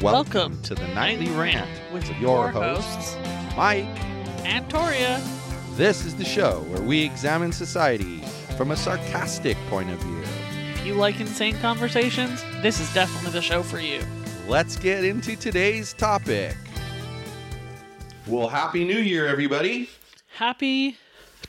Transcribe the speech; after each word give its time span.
Welcome 0.00 0.62
to 0.62 0.76
the 0.76 0.86
Nightly 0.88 1.28
Rant 1.30 1.68
with 1.92 2.08
your 2.10 2.18
your 2.20 2.48
hosts, 2.50 3.14
hosts, 3.14 3.56
Mike. 3.56 3.84
and 4.44 4.64
Torya. 4.70 5.20
This 5.76 6.04
is 6.04 6.14
the 6.14 6.24
show 6.24 6.60
where 6.68 6.80
we 6.80 7.02
examine 7.02 7.50
society 7.50 8.20
from 8.56 8.70
a 8.70 8.76
sarcastic 8.76 9.56
point 9.68 9.90
of 9.90 9.98
view. 9.98 10.22
If 10.74 10.86
you 10.86 10.94
like 10.94 11.18
insane 11.18 11.58
conversations, 11.58 12.44
this 12.62 12.78
is 12.78 12.94
definitely 12.94 13.32
the 13.32 13.42
show 13.42 13.64
for 13.64 13.80
you. 13.80 14.00
Let's 14.46 14.76
get 14.76 15.04
into 15.04 15.34
today's 15.34 15.94
topic. 15.94 16.56
Well, 18.28 18.48
Happy 18.48 18.84
New 18.84 19.00
Year, 19.00 19.26
everybody. 19.26 19.90
Happy 20.36 20.92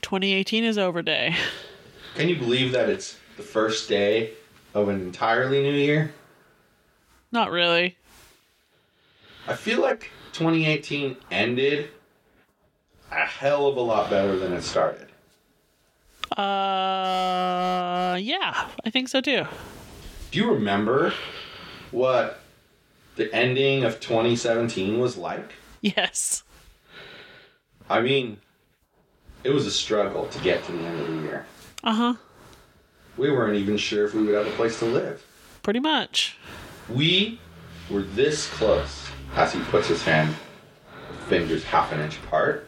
2018 0.01 0.63
is 0.63 0.79
over 0.79 1.03
day. 1.03 1.35
Can 2.15 2.27
you 2.27 2.35
believe 2.35 2.71
that 2.71 2.89
it's 2.89 3.15
the 3.37 3.43
first 3.43 3.87
day 3.87 4.31
of 4.73 4.89
an 4.89 4.99
entirely 5.01 5.61
new 5.61 5.71
year? 5.71 6.11
Not 7.31 7.51
really. 7.51 7.95
I 9.49 9.55
feel 9.55 9.81
like 9.81 10.11
2018 10.33 11.17
ended 11.31 11.89
a 13.11 13.25
hell 13.25 13.65
of 13.65 13.77
a 13.77 13.81
lot 13.81 14.07
better 14.07 14.37
than 14.37 14.53
it 14.53 14.61
started. 14.61 15.07
Uh, 16.37 18.15
yeah, 18.21 18.69
I 18.85 18.91
think 18.91 19.09
so 19.09 19.21
too. 19.21 19.47
Do 20.29 20.37
you 20.37 20.51
remember 20.51 21.13
what 21.89 22.41
the 23.15 23.33
ending 23.33 23.85
of 23.85 23.99
2017 23.99 24.99
was 24.99 25.17
like? 25.17 25.53
Yes. 25.81 26.43
I 27.89 28.01
mean, 28.01 28.37
it 29.43 29.49
was 29.49 29.65
a 29.65 29.71
struggle 29.71 30.27
to 30.27 30.39
get 30.41 30.63
to 30.65 30.71
the 30.73 30.83
end 30.83 30.99
of 30.99 31.07
the 31.07 31.23
year. 31.23 31.47
Uh 31.83 31.93
huh. 31.93 32.13
We 33.17 33.31
weren't 33.31 33.57
even 33.57 33.77
sure 33.77 34.05
if 34.05 34.13
we 34.13 34.21
would 34.21 34.35
have 34.35 34.45
a 34.45 34.51
place 34.51 34.77
to 34.77 34.85
live. 34.85 35.25
Pretty 35.63 35.79
much. 35.79 36.37
We 36.87 37.39
were 37.89 38.03
this 38.03 38.47
close, 38.47 39.08
as 39.35 39.53
he 39.53 39.59
puts 39.61 39.87
his 39.87 40.03
hand, 40.03 40.35
fingers 41.27 41.63
half 41.63 41.91
an 41.91 41.99
inch 41.99 42.17
apart, 42.17 42.67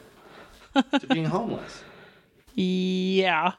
to 0.74 1.08
being 1.08 1.26
homeless. 1.38 1.84
Yeah. 2.56 3.54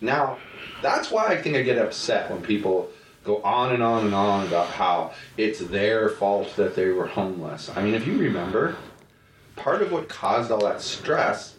Now, 0.00 0.38
that's 0.82 1.10
why 1.10 1.26
I 1.26 1.40
think 1.40 1.56
I 1.56 1.62
get 1.62 1.78
upset 1.78 2.30
when 2.30 2.42
people 2.42 2.90
go 3.24 3.42
on 3.42 3.72
and 3.72 3.82
on 3.82 4.06
and 4.06 4.14
on 4.14 4.46
about 4.46 4.68
how 4.68 5.12
it's 5.36 5.60
their 5.60 6.08
fault 6.08 6.54
that 6.56 6.74
they 6.74 6.90
were 6.90 7.06
homeless. 7.06 7.70
I 7.74 7.82
mean, 7.82 7.94
if 7.94 8.06
you 8.06 8.16
remember, 8.18 8.76
part 9.56 9.82
of 9.82 9.92
what 9.92 10.08
caused 10.08 10.50
all 10.50 10.60
that 10.60 10.80
stress 10.80 11.56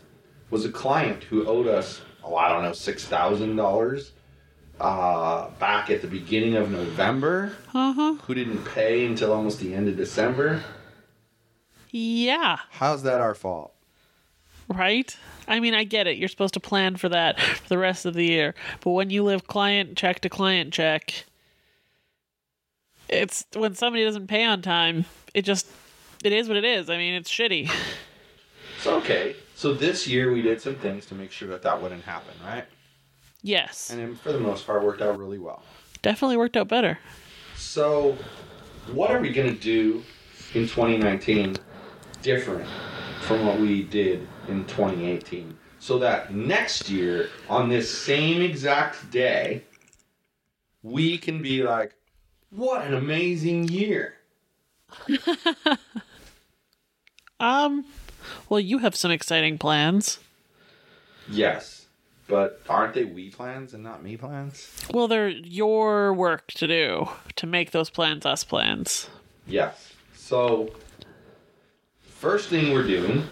was 0.49 0.65
a 0.65 0.71
client 0.71 1.23
who 1.25 1.45
owed 1.45 1.67
us, 1.67 2.01
oh, 2.23 2.35
I 2.35 2.49
don't 2.49 2.63
know, 2.63 2.71
$6,000 2.71 4.09
uh, 4.79 5.49
back 5.59 5.89
at 5.89 6.01
the 6.01 6.07
beginning 6.07 6.55
of 6.55 6.71
November, 6.71 7.53
Uh 7.73 7.93
huh. 7.93 8.13
who 8.23 8.33
didn't 8.33 8.63
pay 8.65 9.05
until 9.05 9.33
almost 9.33 9.59
the 9.59 9.73
end 9.73 9.87
of 9.87 9.97
December. 9.97 10.63
Yeah. 11.91 12.57
How's 12.71 13.03
that 13.03 13.19
our 13.21 13.33
fault? 13.35 13.73
Right? 14.67 15.17
I 15.47 15.59
mean, 15.59 15.73
I 15.73 15.83
get 15.83 16.05
it. 16.05 16.17
You're 16.17 16.29
supposed 16.29 16.53
to 16.53 16.59
plan 16.59 16.95
for 16.97 17.09
that 17.09 17.39
for 17.39 17.67
the 17.69 17.77
rest 17.79 18.05
of 18.05 18.13
the 18.13 18.23
year. 18.25 18.53
But 18.81 18.91
when 18.91 19.09
you 19.09 19.23
live 19.23 19.47
client 19.47 19.97
check 19.97 20.19
to 20.21 20.29
client 20.29 20.71
check, 20.73 21.25
it's 23.07 23.45
when 23.55 23.73
somebody 23.73 24.03
doesn't 24.05 24.27
pay 24.27 24.45
on 24.45 24.61
time, 24.61 25.05
it 25.33 25.41
just 25.41 25.67
it 26.23 26.31
is 26.31 26.47
what 26.47 26.57
it 26.57 26.65
is. 26.65 26.89
I 26.89 26.97
mean, 26.97 27.15
it's 27.15 27.31
shitty. 27.31 27.71
So, 28.81 28.95
okay. 28.97 29.35
So 29.55 29.73
this 29.73 30.07
year 30.07 30.31
we 30.31 30.41
did 30.41 30.61
some 30.61 30.75
things 30.75 31.05
to 31.07 31.15
make 31.15 31.31
sure 31.31 31.47
that 31.49 31.63
that 31.63 31.81
wouldn't 31.81 32.03
happen, 32.03 32.33
right? 32.45 32.65
Yes. 33.41 33.89
And 33.89 34.01
it, 34.01 34.17
for 34.17 34.31
the 34.31 34.39
most 34.39 34.65
part, 34.65 34.83
worked 34.83 35.01
out 35.01 35.17
really 35.17 35.39
well. 35.39 35.63
Definitely 36.01 36.37
worked 36.37 36.57
out 36.57 36.67
better. 36.67 36.99
So, 37.55 38.17
what 38.91 39.11
are 39.11 39.19
we 39.19 39.31
going 39.31 39.53
to 39.53 39.61
do 39.61 40.03
in 40.53 40.63
2019 40.63 41.55
different 42.21 42.67
from 43.21 43.45
what 43.45 43.59
we 43.59 43.83
did 43.83 44.27
in 44.47 44.65
2018? 44.65 45.57
So 45.79 45.99
that 45.99 46.33
next 46.33 46.89
year, 46.89 47.29
on 47.49 47.69
this 47.69 47.89
same 47.89 48.41
exact 48.41 49.09
day, 49.11 49.63
we 50.83 51.17
can 51.17 51.41
be 51.41 51.63
like, 51.63 51.95
what 52.49 52.85
an 52.85 52.93
amazing 52.93 53.67
year. 53.69 54.15
Um 57.39 57.85
well, 58.49 58.59
you 58.59 58.79
have 58.79 58.95
some 58.95 59.11
exciting 59.11 59.57
plans. 59.57 60.19
Yes. 61.29 61.78
But 62.29 62.61
aren't 62.69 62.93
they 62.93 63.05
we 63.05 63.31
plans 63.31 63.73
and 63.73 63.83
not 63.83 64.03
me 64.03 64.15
plans? 64.15 64.71
Well, 64.93 65.07
they're 65.07 65.29
your 65.29 66.13
work 66.13 66.47
to 66.53 66.67
do 66.67 67.09
to 67.35 67.47
make 67.47 67.71
those 67.71 67.89
plans 67.89 68.25
us 68.25 68.43
plans. 68.43 69.09
Yes. 69.47 69.93
So, 70.15 70.71
first 72.03 72.49
thing 72.49 72.71
we're 72.71 72.85
doing 72.85 73.27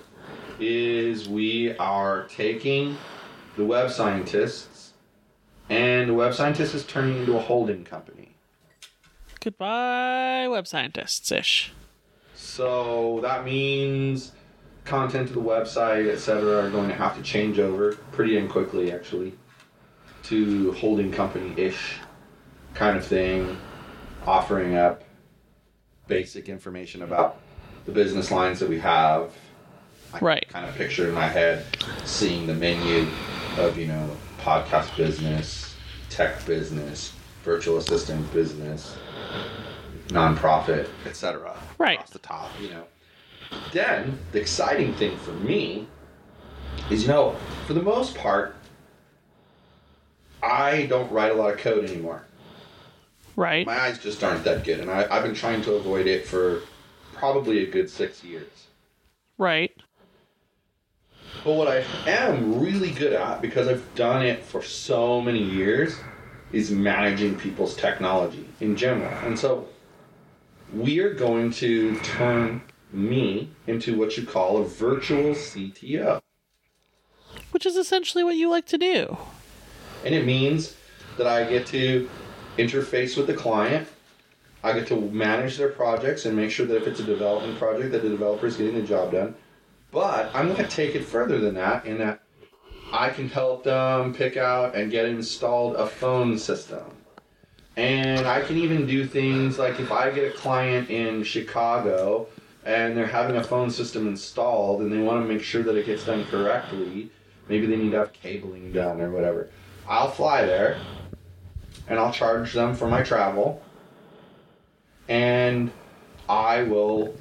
is 0.60 1.30
we 1.30 1.78
are 1.78 2.24
taking 2.24 2.98
the 3.56 3.66
web 3.66 3.92
scientists, 3.92 4.94
and 5.70 6.10
the 6.10 6.14
web 6.16 6.34
scientist 6.34 6.74
is 6.74 6.84
turning 6.84 7.18
into 7.18 7.38
a 7.38 7.40
holding 7.40 7.84
company. 7.84 8.36
Goodbye, 9.40 10.48
web 10.50 10.66
scientists 10.66 11.32
ish. 11.32 11.72
So 12.36 13.20
that 13.22 13.46
means 13.46 14.32
content 14.88 15.28
to 15.28 15.34
the 15.34 15.42
website, 15.42 16.10
etc., 16.10 16.66
are 16.66 16.70
going 16.70 16.88
to 16.88 16.96
have 16.96 17.16
to 17.18 17.22
change 17.22 17.60
over 17.60 17.96
pretty 18.14 18.38
and 18.38 18.50
quickly, 18.50 18.92
actually, 18.92 19.34
to 20.24 20.72
holding 20.74 21.12
company 21.12 21.54
ish 21.58 21.98
kind 22.74 22.98
of 22.98 23.06
thing, 23.06 23.58
offering 24.26 24.76
up 24.76 25.04
basic 26.08 26.48
information 26.50 27.02
about 27.02 27.38
the 27.86 27.92
business 27.92 28.32
lines 28.32 28.60
that 28.60 28.70
we 28.70 28.80
have. 28.80 29.32
I 30.14 30.20
Right. 30.20 30.48
kind 30.48 30.66
of 30.66 30.74
picture 30.76 31.10
in 31.10 31.14
my 31.14 31.28
head 31.28 31.66
seeing 32.06 32.48
the 32.48 32.54
menu 32.54 33.08
of, 33.58 33.78
you 33.78 33.88
know, 33.88 34.10
podcast 34.40 34.96
business, 34.96 35.76
tech 36.10 36.46
business, 36.46 37.14
virtual 37.44 37.78
assistant 37.78 38.32
business, 38.34 38.96
nonprofit, 40.08 40.88
etc. 41.06 41.58
Right. 41.78 41.96
Across 41.96 42.12
the 42.12 42.20
top, 42.20 42.50
you 42.62 42.70
know. 42.70 42.84
Then 43.72 44.20
the 44.32 44.40
exciting 44.40 44.94
thing 44.94 45.18
for 45.18 45.32
me 45.32 45.88
is, 46.90 47.04
you 47.04 47.10
know, 47.10 47.36
for 47.66 47.74
the 47.74 47.82
most 47.82 48.16
part, 48.16 48.56
I 50.42 50.86
don't 50.86 51.12
write 51.12 51.32
a 51.32 51.36
lot 51.36 51.54
of 51.54 51.60
code 51.60 51.86
anymore. 51.86 52.24
Right. 53.36 53.66
My 53.66 53.80
eyes 53.80 54.00
just 54.00 54.24
aren't 54.24 54.44
that 54.46 54.64
good, 54.64 54.80
and 54.80 54.90
I, 54.90 55.08
I've 55.12 55.24
been 55.24 55.36
trying 55.36 55.62
to 55.64 55.74
avoid 55.74 56.08
it 56.08 56.26
for 56.26 56.62
probably 57.14 57.64
a 57.64 57.70
good 57.70 57.90
six 57.90 58.24
years. 58.24 58.68
Right. 59.38 59.76
But 61.44 61.54
what 61.54 61.68
I 61.68 61.84
am 62.08 62.60
really 62.60 62.92
good 62.92 63.14
at, 63.14 63.42
because 63.42 63.68
I've 63.68 63.96
done 63.96 64.26
it 64.26 64.44
for 64.44 64.64
so 64.64 65.22
many 65.22 65.44
years, 65.44 65.96
is 66.52 66.72
managing 66.72 67.36
people's 67.36 67.76
technology 67.76 68.48
in 68.60 68.76
general. 68.76 69.12
And 69.24 69.38
so 69.38 69.68
we 70.74 71.00
are 71.00 71.14
going 71.14 71.52
to 71.52 72.00
turn 72.00 72.62
me 72.92 73.50
into 73.66 73.98
what 73.98 74.18
you 74.18 74.26
call 74.26 74.58
a 74.58 74.66
virtual 74.66 75.34
CTO. 75.34 76.22
Which 77.52 77.66
is 77.66 77.76
essentially 77.76 78.24
what 78.24 78.36
you 78.36 78.50
like 78.50 78.66
to 78.68 78.78
do. 78.78 79.18
And 80.06 80.14
it 80.16 80.26
means 80.26 80.76
that 81.18 81.28
I 81.28 81.44
get 81.50 81.66
to 81.68 82.10
interface 82.58 83.18
with 83.18 83.28
the 83.28 83.34
client. 83.34 83.88
I 84.64 84.74
get 84.74 84.88
to 84.88 85.00
manage 85.00 85.58
their 85.58 85.70
projects 85.70 86.26
and 86.26 86.36
make 86.36 86.52
sure 86.52 86.66
that 86.66 86.76
if 86.78 86.88
it's 86.88 87.00
a 87.00 87.04
development 87.04 87.58
project, 87.58 87.92
that 87.92 88.02
the 88.02 88.10
developer 88.10 88.48
is 88.48 88.58
getting 88.58 88.76
the 88.76 88.82
job 88.82 89.12
done. 89.12 89.36
But 89.92 90.34
I'm 90.34 90.48
going 90.48 90.64
to 90.64 90.70
take 90.70 90.96
it 90.96 91.04
further 91.04 91.40
than 91.40 91.56
that 91.56 91.86
in 91.86 91.98
that 92.00 92.22
I 92.92 93.10
can 93.10 93.30
help 93.30 93.64
them 93.64 94.14
pick 94.14 94.38
out 94.38 94.76
and 94.76 94.92
get 94.92 95.06
installed 95.06 95.76
a 95.76 95.88
phone 95.88 96.38
system. 96.38 96.84
And 97.76 98.26
I 98.26 98.42
can 98.42 98.58
even 98.58 98.88
do 98.88 99.06
things 99.06 99.60
like 99.60 99.80
if 99.80 99.92
I 99.92 100.10
get 100.10 100.34
a 100.34 100.38
client 100.38 100.90
in 100.90 101.24
Chicago 101.24 102.28
and 102.68 102.98
they're 102.98 103.08
having 103.08 103.38
a 103.38 103.44
phone 103.44 103.72
system 103.72 104.08
installed 104.10 104.82
and 104.82 104.92
they 104.92 104.98
want 104.98 105.26
to 105.26 105.34
make 105.34 105.42
sure 105.42 105.64
that 105.64 105.78
it 105.78 105.86
gets 105.86 106.06
done 106.06 106.26
correctly, 106.26 107.10
maybe 107.48 107.66
they 107.66 107.78
need 107.78 107.92
to 107.92 107.98
have 107.98 108.12
cabling 108.12 108.74
done 108.74 109.00
or 109.00 109.10
whatever. 109.10 109.50
I'll 109.88 110.12
fly 110.12 110.46
there 110.46 110.78
and 111.88 111.98
I'll 111.98 112.12
charge 112.12 112.52
them 112.52 112.76
for 112.76 112.90
my 112.90 113.04
travel 113.04 113.64
and 115.08 115.72
I 116.28 116.64
will 116.64 117.16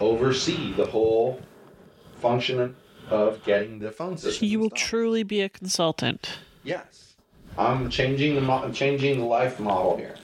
oversee 0.00 0.72
the 0.72 0.86
whole 0.86 1.40
function 2.16 2.74
of 3.08 3.44
getting 3.44 3.78
the 3.78 3.92
phone 3.92 4.18
system. 4.18 4.48
You 4.48 4.58
will 4.58 4.64
installed. 4.64 4.88
truly 4.88 5.22
be 5.22 5.42
a 5.42 5.48
consultant. 5.48 6.40
Yes, 6.64 7.14
I'm 7.56 7.88
changing 7.88 8.34
the 8.34 8.40
mo- 8.40 8.68
changing 8.72 9.20
the 9.20 9.24
life 9.24 9.60
model 9.60 9.96
here, 9.96 10.16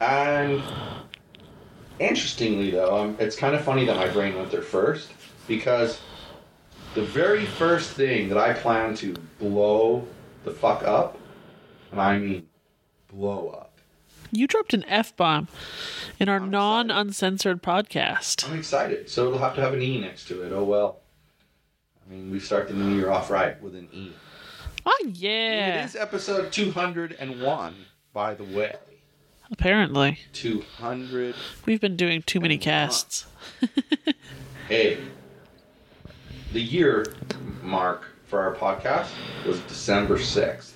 and 0.00 0.60
interestingly 1.98 2.70
though, 2.70 2.96
um, 2.96 3.16
it's 3.18 3.36
kind 3.36 3.54
of 3.54 3.62
funny 3.64 3.84
that 3.86 3.96
my 3.96 4.08
brain 4.08 4.34
went 4.36 4.50
there 4.50 4.62
first 4.62 5.12
because 5.46 6.00
the 6.94 7.02
very 7.02 7.44
first 7.44 7.90
thing 7.90 8.28
that 8.28 8.38
I 8.38 8.52
plan 8.52 8.94
to 8.96 9.14
blow 9.38 10.06
the 10.44 10.50
fuck 10.50 10.82
up, 10.84 11.18
and 11.90 12.00
I 12.00 12.18
mean 12.18 12.46
blow 13.08 13.48
up, 13.50 13.78
You 14.32 14.46
dropped 14.46 14.74
an 14.74 14.84
F 14.88 15.16
bomb 15.16 15.48
in 16.20 16.28
our 16.28 16.40
non 16.40 16.90
uncensored 16.90 17.62
podcast. 17.62 18.48
I'm 18.48 18.58
excited. 18.58 19.08
So 19.08 19.26
it'll 19.28 19.38
have 19.38 19.54
to 19.54 19.60
have 19.60 19.72
an 19.74 19.82
E 19.82 20.00
next 20.00 20.26
to 20.28 20.42
it. 20.42 20.52
Oh 20.52 20.64
well. 20.64 21.00
I 22.06 22.12
mean, 22.12 22.30
we 22.30 22.38
start 22.38 22.68
the 22.68 22.74
new 22.74 22.94
year 22.96 23.10
off 23.10 23.30
right 23.30 23.60
with 23.62 23.74
an 23.74 23.88
E. 23.92 24.12
Oh, 24.84 24.98
It 25.06 25.16
yeah. 25.16 25.84
is 25.86 25.96
episode 25.96 26.52
201, 26.52 27.74
by 28.12 28.34
the 28.34 28.44
way. 28.44 28.74
Apparently. 29.50 30.18
200. 30.32 31.34
We've 31.66 31.80
been 31.80 31.96
doing 31.96 32.22
too 32.22 32.40
many 32.40 32.58
casts. 32.58 33.26
Hey, 34.68 34.96
the 36.54 36.60
year 36.60 37.04
mark 37.62 38.06
for 38.24 38.40
our 38.40 38.54
podcast 38.54 39.08
was 39.46 39.60
December 39.60 40.16
6th. 40.16 40.70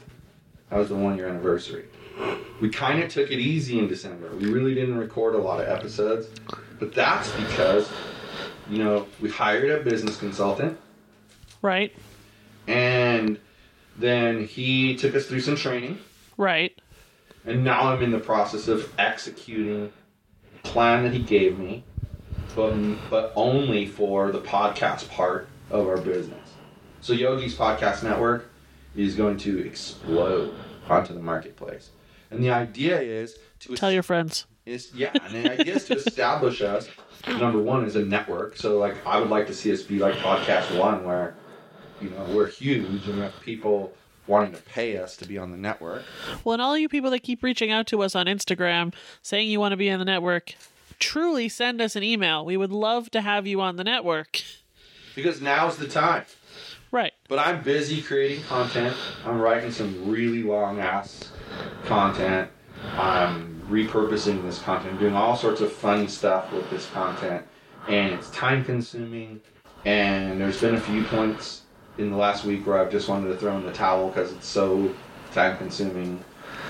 That 0.69 0.77
was 0.77 0.91
the 0.91 0.95
one 0.95 1.17
year 1.17 1.27
anniversary. 1.27 1.87
We 2.61 2.69
kind 2.69 3.03
of 3.03 3.11
took 3.11 3.31
it 3.31 3.39
easy 3.39 3.79
in 3.79 3.89
December. 3.89 4.29
We 4.37 4.51
really 4.53 4.75
didn't 4.75 4.99
record 4.99 5.35
a 5.37 5.39
lot 5.39 5.61
of 5.63 5.69
episodes, 5.71 6.29
but 6.79 6.95
that's 6.95 7.31
because, 7.33 7.91
you 8.69 8.77
know, 8.85 9.07
we 9.23 9.31
hired 9.31 9.71
a 9.71 9.83
business 9.83 10.19
consultant 10.19 10.79
Right? 11.63 11.95
and 12.67 13.39
then 13.97 14.45
he 14.47 14.97
took 14.97 15.15
us 15.15 15.25
through 15.25 15.41
some 15.41 15.57
training. 15.57 15.99
Right. 16.37 16.79
And 17.49 17.65
now 17.65 17.91
I'm 17.91 18.03
in 18.03 18.11
the 18.11 18.19
process 18.19 18.69
of 18.69 18.93
executing 18.99 19.91
the 20.53 20.69
plan 20.69 21.03
that 21.05 21.15
he 21.15 21.21
gave 21.21 21.59
me, 21.59 21.83
but 22.55 22.75
but 23.09 23.33
only 23.37 23.87
for 23.87 24.31
the 24.31 24.41
podcast 24.41 25.09
part 25.09 25.49
of 25.71 25.89
our 25.89 25.97
business. 25.97 26.47
So 27.01 27.15
Yogi's 27.15 27.55
Podcast 27.57 28.03
Network 28.03 28.51
is 28.95 29.15
going 29.15 29.39
to 29.39 29.67
explode 29.67 30.55
onto 30.91 31.15
the 31.15 31.21
marketplace. 31.21 31.91
And 32.31 32.45
the 32.45 32.51
idea 32.51 33.01
is 33.01 33.39
to 33.61 33.77
Tell 33.77 33.91
your 33.91 34.03
friends. 34.03 34.47
is 34.67 34.91
yeah, 34.95 35.13
and 35.15 35.33
the 35.33 35.51
idea 35.51 35.77
is 35.77 35.85
to 35.85 35.95
establish 35.95 36.61
us 36.61 36.87
number 37.27 37.63
one 37.63 37.87
as 37.87 37.97
a 37.97 38.05
network. 38.05 38.57
So 38.59 38.79
like 38.79 38.95
I 39.07 39.19
would 39.19 39.31
like 39.31 39.47
to 39.47 39.55
see 39.55 39.73
us 39.73 39.83
be 39.83 39.99
like 39.99 40.17
Podcast 40.17 40.79
One, 40.79 41.03
where 41.05 41.35
you 42.03 42.11
know 42.11 42.27
we're 42.29 42.49
huge 42.49 43.07
and 43.07 43.17
we 43.17 43.23
have 43.23 43.41
people 43.41 43.95
wanting 44.29 44.53
to 44.53 44.63
pay 44.63 44.97
us 44.97 45.17
to 45.17 45.27
be 45.27 45.39
on 45.39 45.51
the 45.51 45.57
network. 45.57 46.03
Well, 46.45 46.55
and 46.55 46.63
all 46.63 46.77
you 46.77 46.89
people 46.89 47.11
that 47.11 47.21
keep 47.21 47.43
reaching 47.43 47.71
out 47.71 47.87
to 47.89 48.03
us 48.03 48.15
on 48.15 48.27
Instagram 48.27 48.95
saying 49.23 49.49
you 49.51 49.61
want 49.61 49.73
to 49.73 49.77
be 49.77 49.89
in 49.89 49.99
the 49.99 50.05
network, 50.05 50.55
truly 50.99 51.49
send 51.49 51.81
us 51.81 51.97
an 51.97 52.03
email. 52.03 52.45
We 52.45 52.57
would 52.57 52.73
love 52.73 53.11
to 53.11 53.21
have 53.21 53.47
you 53.47 53.61
on 53.61 53.77
the 53.77 53.85
network. 53.85 54.43
Because 55.15 55.41
now's 55.41 55.79
the 55.79 55.89
time. 55.89 56.25
Right. 56.91 57.13
But 57.29 57.39
I'm 57.39 57.63
busy 57.63 58.01
creating 58.01 58.45
content. 58.45 58.97
I'm 59.25 59.41
writing 59.41 59.71
some 59.71 60.09
really 60.09 60.43
long 60.43 60.81
ass 60.81 61.33
content. 61.85 62.51
I'm 62.97 63.63
repurposing 63.69 64.43
this 64.43 64.59
content, 64.61 64.95
I'm 64.95 64.99
doing 64.99 65.15
all 65.15 65.37
sorts 65.37 65.61
of 65.61 65.73
fun 65.73 66.09
stuff 66.09 66.53
with 66.53 66.69
this 66.71 66.89
content. 66.91 67.45
And 67.89 68.15
it's 68.15 68.31
time 68.31 68.65
consuming. 68.65 69.41
And 69.85 70.41
there's 70.41 70.61
been 70.61 70.75
a 70.75 70.81
few 70.81 71.05
points 71.05 71.63
in 71.99 72.11
the 72.11 72.17
last 72.17 72.45
week 72.45 72.67
where 72.67 72.79
I've 72.79 72.91
just 72.91 73.09
wanted 73.09 73.29
to 73.29 73.37
throw 73.37 73.57
in 73.57 73.67
the 73.67 73.73
towel 73.73 74.09
because 74.09 74.33
it's 74.33 74.47
so 74.47 74.95
time 75.33 75.57
consuming. 75.59 76.23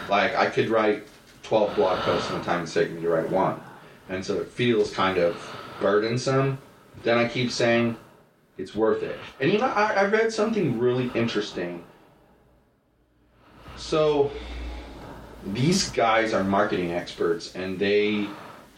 Like, 0.09 0.35
I 0.35 0.47
could 0.47 0.71
write 0.71 1.07
12 1.43 1.77
blog 1.77 1.99
posts 2.01 2.31
in 2.31 2.39
the 2.39 2.45
time 2.45 2.63
it's 2.65 2.75
taking 2.75 2.97
me 2.97 3.03
to 3.03 3.09
write 3.11 3.29
one. 3.31 3.61
And 4.09 4.25
so 4.25 4.41
it 4.41 4.49
feels 4.49 4.91
kind 4.93 5.19
of 5.19 5.37
burdensome. 5.81 6.59
Then 7.03 7.19
I 7.19 7.29
keep 7.29 7.51
saying, 7.51 7.97
it's 8.57 8.75
worth 8.75 9.03
it. 9.03 9.19
And 9.39 9.53
you 9.53 9.59
know, 9.59 9.67
I, 9.67 9.93
I 9.93 10.05
read 10.07 10.33
something 10.33 10.79
really 10.79 11.11
interesting. 11.15 11.85
So, 13.77 14.31
these 15.47 15.91
guys 15.93 16.35
are 16.35 16.43
marketing 16.43 16.93
experts 16.93 17.55
and 17.55 17.79
they 17.79 18.27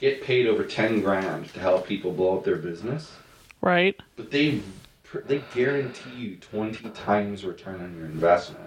get 0.01 0.23
paid 0.23 0.47
over 0.47 0.65
10 0.65 1.01
grand 1.01 1.53
to 1.55 1.61
help 1.61 1.87
people 1.87 2.13
blow 2.13 2.37
up 2.39 2.45
their 2.45 2.57
business, 2.57 3.11
Right. 3.61 3.97
but 4.17 4.31
they 4.31 4.61
they 5.27 5.43
guarantee 5.55 6.11
you 6.11 6.37
20 6.37 6.91
times 6.91 7.45
return 7.45 7.81
on 7.83 7.97
your 7.97 8.07
investment. 8.07 8.65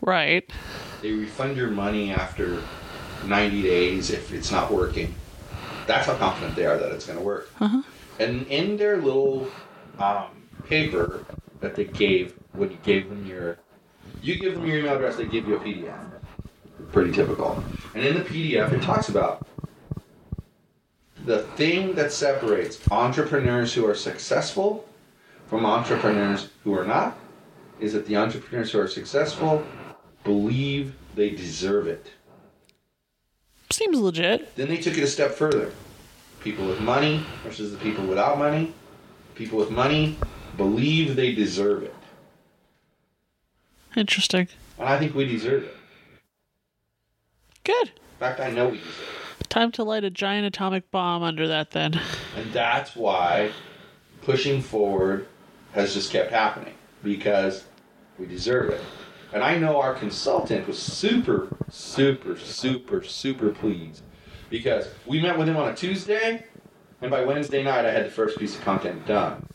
Right. 0.00 0.50
They 1.02 1.12
refund 1.12 1.56
your 1.56 1.70
money 1.70 2.10
after 2.10 2.62
90 3.26 3.62
days 3.62 4.10
if 4.10 4.32
it's 4.32 4.50
not 4.50 4.72
working. 4.72 5.14
That's 5.86 6.06
how 6.06 6.16
confident 6.16 6.56
they 6.56 6.66
are 6.66 6.78
that 6.78 6.92
it's 6.92 7.06
going 7.06 7.18
to 7.18 7.24
work. 7.24 7.50
Uh-huh. 7.60 7.82
And 8.18 8.46
in 8.46 8.76
their 8.76 8.98
little 8.98 9.48
um, 9.98 10.28
paper 10.68 11.24
that 11.60 11.74
they 11.74 11.84
gave 11.84 12.34
when 12.52 12.70
you 12.70 12.78
gave 12.82 13.08
them 13.08 13.26
your, 13.26 13.58
you 14.22 14.38
give 14.38 14.54
them 14.54 14.66
your 14.66 14.78
email 14.78 14.94
address, 14.94 15.16
they 15.16 15.26
give 15.26 15.46
you 15.46 15.56
a 15.56 15.60
PDF. 15.60 16.10
Pretty 16.92 17.12
typical. 17.12 17.62
And 17.94 18.04
in 18.04 18.14
the 18.14 18.22
PDF, 18.22 18.72
it 18.72 18.82
talks 18.82 19.08
about 19.08 19.46
the 21.24 21.42
thing 21.42 21.94
that 21.94 22.12
separates 22.12 22.80
entrepreneurs 22.90 23.74
who 23.74 23.86
are 23.86 23.94
successful 23.94 24.88
from 25.50 25.66
entrepreneurs 25.66 26.48
who 26.62 26.78
are 26.78 26.86
not 26.86 27.18
is 27.80 27.92
that 27.92 28.06
the 28.06 28.16
entrepreneurs 28.16 28.70
who 28.70 28.78
are 28.78 28.86
successful 28.86 29.66
believe 30.22 30.94
they 31.16 31.30
deserve 31.30 31.88
it. 31.88 32.12
Seems 33.70 33.98
legit. 33.98 34.54
Then 34.54 34.68
they 34.68 34.76
took 34.76 34.96
it 34.96 35.02
a 35.02 35.08
step 35.08 35.32
further. 35.32 35.72
People 36.40 36.66
with 36.66 36.80
money 36.80 37.24
versus 37.42 37.72
the 37.72 37.78
people 37.78 38.06
without 38.06 38.38
money. 38.38 38.72
People 39.34 39.58
with 39.58 39.70
money 39.70 40.16
believe 40.56 41.16
they 41.16 41.34
deserve 41.34 41.82
it. 41.82 41.94
Interesting. 43.96 44.46
And 44.78 44.88
I 44.88 44.98
think 44.98 45.14
we 45.14 45.24
deserve 45.24 45.64
it. 45.64 45.76
Good. 47.64 47.88
In 47.88 48.18
fact, 48.20 48.38
I 48.38 48.50
know 48.50 48.68
we 48.68 48.78
deserve 48.78 49.16
it. 49.40 49.50
Time 49.50 49.72
to 49.72 49.82
light 49.82 50.04
a 50.04 50.10
giant 50.10 50.46
atomic 50.46 50.90
bomb 50.92 51.24
under 51.24 51.48
that 51.48 51.72
then. 51.72 52.00
And 52.36 52.52
that's 52.52 52.94
why 52.94 53.50
pushing 54.22 54.62
forward 54.62 55.26
has 55.72 55.94
just 55.94 56.10
kept 56.10 56.30
happening 56.30 56.74
because 57.02 57.64
we 58.18 58.26
deserve 58.26 58.70
it. 58.70 58.80
And 59.32 59.42
I 59.44 59.56
know 59.58 59.80
our 59.80 59.94
consultant 59.94 60.66
was 60.66 60.78
super, 60.78 61.48
super, 61.70 62.36
super, 62.36 63.02
super 63.04 63.50
pleased 63.50 64.02
because 64.50 64.88
we 65.06 65.20
met 65.20 65.38
with 65.38 65.48
him 65.48 65.56
on 65.56 65.68
a 65.68 65.74
Tuesday, 65.76 66.44
and 67.00 67.10
by 67.10 67.24
Wednesday 67.24 67.62
night, 67.62 67.84
I 67.84 67.92
had 67.92 68.04
the 68.06 68.10
first 68.10 68.38
piece 68.38 68.56
of 68.56 68.62
content 68.62 69.06
done. 69.06 69.46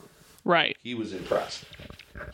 Right. 0.45 0.77
He 0.81 0.93
was 0.95 1.11
impressed. 1.13 1.65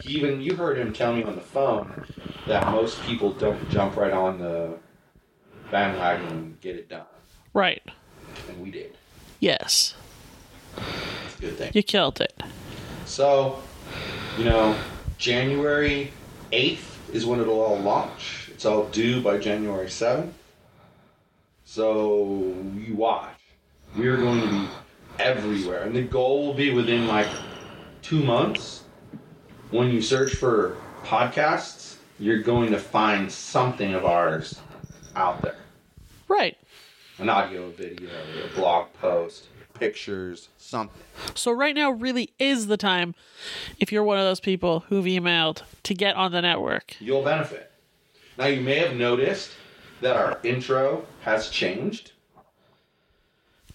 He 0.04 0.14
even 0.20 0.42
you 0.42 0.56
heard 0.56 0.78
him 0.78 0.94
tell 0.94 1.16
me 1.16 1.24
on 1.24 1.36
the 1.36 1.42
phone 1.42 2.06
that 2.48 2.72
most 2.72 3.02
people 3.04 3.34
don't 3.34 3.68
jump 3.72 3.96
right 3.96 4.14
on 4.14 4.38
the 4.38 4.78
bandwagon 5.72 6.28
and 6.28 6.62
get 6.62 6.76
it 6.76 6.88
done, 6.90 7.06
Right. 7.54 7.82
and 8.48 8.62
we 8.62 8.70
did. 8.70 8.96
Yes. 9.40 9.96
Good 11.40 11.58
thing. 11.58 11.72
You 11.74 11.82
killed 11.82 12.22
it. 12.22 12.40
So, 13.06 13.64
you 14.38 14.46
know, 14.46 14.76
January 15.18 16.12
8th 16.52 17.14
is 17.14 17.26
when 17.26 17.40
it'll 17.40 17.62
all 17.62 17.80
launch. 17.80 18.50
It's 18.52 18.66
all 18.66 18.88
due 18.88 19.22
by 19.22 19.38
January 19.38 19.88
7th. 19.88 20.32
So, 21.66 22.56
you 22.76 22.96
watch. 22.96 23.38
We're 23.96 24.18
going 24.18 24.42
to 24.42 24.48
be 24.48 24.68
everywhere. 25.20 25.84
And 25.84 25.96
the 25.96 26.02
goal 26.02 26.48
will 26.48 26.54
be 26.54 26.74
within 26.74 27.08
like 27.08 27.28
two 28.02 28.24
months. 28.24 28.84
When 29.70 29.90
you 29.90 30.02
search 30.02 30.34
for 30.34 30.78
podcasts, 31.04 31.96
you're 32.20 32.42
going 32.42 32.72
to 32.72 32.78
find 32.78 33.32
something 33.32 33.94
of 33.94 34.06
ours 34.06 34.60
out 35.16 35.42
there 35.42 35.56
Right. 36.28 36.58
an 37.20 37.30
audio, 37.30 37.70
video, 37.72 38.10
a 38.46 38.56
blog 38.56 38.88
post, 38.94 39.48
pictures, 39.82 40.50
something. 40.60 41.02
So 41.34 41.52
right 41.52 41.74
now 41.74 41.90
really 41.90 42.34
is 42.38 42.68
the 42.68 42.78
time 42.78 43.16
if 43.80 43.92
you're 43.92 44.04
one 44.04 44.20
of 44.20 44.24
those 44.24 44.40
people 44.40 44.82
who've 44.82 45.06
emailed 45.06 45.64
to 45.82 45.96
get 45.96 46.16
on 46.16 46.32
the 46.32 46.40
network. 46.40 46.96
you'll 47.00 47.24
benefit. 47.24 47.72
Now, 48.38 48.46
you 48.46 48.62
may 48.62 48.76
have 48.76 48.96
noticed 48.96 49.50
that 50.02 50.16
our 50.16 50.40
intro 50.44 51.06
has 51.22 51.50
changed, 51.50 52.12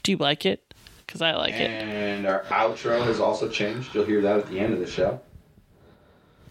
Do 0.04 0.12
you 0.12 0.16
like 0.16 0.46
it? 0.46 0.72
Because 1.04 1.20
I 1.22 1.34
like 1.34 1.54
it. 1.54 1.70
and 1.70 2.24
our 2.24 2.42
outro 2.44 3.04
has 3.04 3.18
also 3.18 3.48
changed. 3.48 3.92
You'll 3.92 4.04
hear 4.04 4.22
that 4.22 4.38
at 4.38 4.48
the 4.48 4.60
end 4.60 4.72
of 4.74 4.78
the 4.78 4.86
show. 4.86 5.20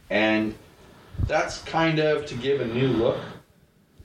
And 0.10 0.54
that's 1.28 1.62
kind 1.64 2.00
of 2.00 2.26
to 2.26 2.36
give 2.36 2.60
a 2.60 2.66
new 2.66 2.90
look. 2.90 3.20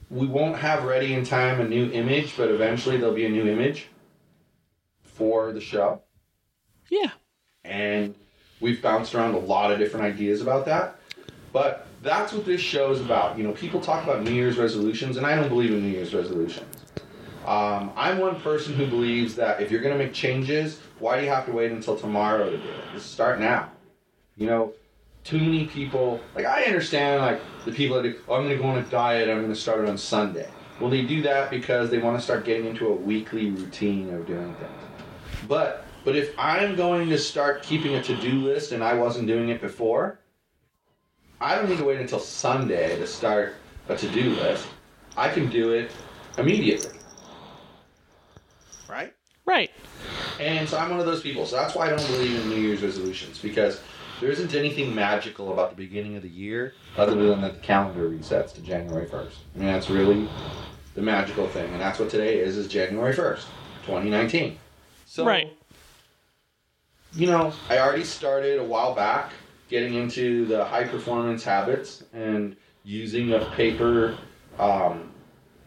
We 0.09 0.27
won't 0.27 0.57
have 0.57 0.85
ready 0.85 1.13
in 1.13 1.25
time 1.25 1.59
a 1.59 1.67
new 1.67 1.91
image, 1.91 2.37
but 2.37 2.49
eventually 2.49 2.95
there'll 2.95 3.13
be 3.13 3.25
a 3.25 3.29
new 3.29 3.47
image 3.47 3.87
for 5.21 5.51
the 5.51 5.61
show. 5.61 6.01
Yeah. 6.89 7.11
and 7.63 8.15
we've 8.59 8.81
bounced 8.81 9.13
around 9.13 9.35
a 9.35 9.39
lot 9.39 9.71
of 9.71 9.77
different 9.77 10.03
ideas 10.03 10.41
about 10.41 10.65
that. 10.65 10.95
But 11.53 11.85
that's 12.01 12.33
what 12.33 12.43
this 12.43 12.59
show 12.59 12.91
is 12.91 12.99
about. 12.99 13.37
You 13.37 13.43
know, 13.43 13.51
people 13.51 13.79
talk 13.79 14.03
about 14.03 14.23
New 14.23 14.31
Year's 14.31 14.57
resolutions, 14.57 15.17
and 15.17 15.25
I 15.25 15.35
don't 15.35 15.47
believe 15.47 15.71
in 15.71 15.83
New 15.83 15.89
Year's 15.89 16.15
resolutions. 16.15 16.75
Um, 17.45 17.91
I'm 17.95 18.17
one 18.17 18.41
person 18.41 18.73
who 18.73 18.87
believes 18.87 19.35
that 19.35 19.61
if 19.61 19.69
you're 19.69 19.81
going 19.81 19.95
to 19.95 20.03
make 20.03 20.11
changes, 20.11 20.79
why 20.97 21.19
do 21.19 21.23
you 21.23 21.29
have 21.29 21.45
to 21.45 21.51
wait 21.51 21.71
until 21.71 21.95
tomorrow 21.95 22.49
to 22.49 22.57
do 22.57 22.63
it? 22.63 22.83
Just 22.93 23.11
start 23.11 23.39
now. 23.39 23.69
You 24.37 24.47
know, 24.47 24.73
too 25.23 25.37
many 25.37 25.67
people, 25.67 26.19
like, 26.33 26.45
I 26.45 26.63
understand, 26.63 27.21
like, 27.21 27.41
the 27.65 27.71
people 27.71 28.01
that 28.01 28.03
do, 28.09 28.19
oh, 28.27 28.35
I'm 28.35 28.45
going 28.45 28.57
to 28.57 28.63
go 28.63 28.69
on 28.69 28.79
a 28.79 28.83
diet, 28.83 29.29
I'm 29.29 29.37
going 29.37 29.53
to 29.53 29.55
start 29.55 29.81
it 29.81 29.89
on 29.89 29.99
Sunday. 29.99 30.49
Well, 30.79 30.89
they 30.89 31.03
do 31.03 31.21
that 31.21 31.51
because 31.51 31.91
they 31.91 31.99
want 31.99 32.17
to 32.17 32.23
start 32.23 32.43
getting 32.43 32.65
into 32.65 32.87
a 32.87 32.95
weekly 32.95 33.51
routine 33.51 34.11
of 34.11 34.25
doing 34.25 34.55
things. 34.55 34.71
But 35.47 35.85
but 36.03 36.15
if 36.15 36.33
I'm 36.37 36.75
going 36.75 37.09
to 37.09 37.17
start 37.17 37.63
keeping 37.63 37.95
a 37.95 38.01
to-do 38.01 38.41
list 38.41 38.71
and 38.71 38.83
I 38.83 38.95
wasn't 38.95 39.27
doing 39.27 39.49
it 39.49 39.61
before, 39.61 40.19
I 41.39 41.55
don't 41.55 41.69
need 41.69 41.77
to 41.77 41.85
wait 41.85 41.99
until 41.99 42.19
Sunday 42.19 42.97
to 42.97 43.05
start 43.05 43.55
a 43.87 43.95
to-do 43.95 44.31
list. 44.31 44.67
I 45.15 45.29
can 45.29 45.49
do 45.49 45.73
it 45.73 45.91
immediately. 46.37 46.97
Right? 48.89 49.13
Right. 49.45 49.71
And 50.39 50.67
so 50.67 50.77
I'm 50.77 50.89
one 50.89 50.99
of 50.99 51.05
those 51.05 51.21
people. 51.21 51.45
So 51.45 51.55
that's 51.55 51.75
why 51.75 51.87
I 51.87 51.89
don't 51.89 52.07
believe 52.07 52.39
in 52.41 52.49
New 52.49 52.61
Year's 52.61 52.81
resolutions 52.81 53.37
because 53.37 53.79
there 54.19 54.29
isn't 54.29 54.53
anything 54.53 54.93
magical 54.93 55.51
about 55.51 55.71
the 55.71 55.75
beginning 55.75 56.15
of 56.15 56.23
the 56.23 56.29
year 56.29 56.73
other 56.97 57.15
than 57.15 57.41
that 57.41 57.53
the 57.53 57.59
calendar 57.59 58.09
resets 58.09 58.53
to 58.53 58.61
January 58.61 59.07
1st. 59.07 59.33
I 59.55 59.57
mean, 59.57 59.67
that's 59.67 59.89
really 59.89 60.29
the 60.95 61.01
magical 61.01 61.47
thing. 61.47 61.71
And 61.71 61.81
that's 61.81 61.99
what 61.99 62.09
today 62.09 62.39
is, 62.39 62.57
is 62.57 62.67
January 62.67 63.13
1st, 63.13 63.45
2019. 63.85 64.57
So, 65.11 65.25
Right. 65.25 65.51
you 67.11 67.27
know, 67.27 67.59
I 67.69 67.79
already 67.79 68.05
started 68.05 68.59
a 68.59 68.63
while 68.63 68.95
back 68.95 69.33
getting 69.67 69.93
into 69.93 70.45
the 70.45 70.63
high 70.63 70.85
performance 70.85 71.43
habits 71.43 72.05
and 72.13 72.55
using 72.83 73.33
a 73.33 73.43
paper 73.43 74.29
um, 74.57 75.15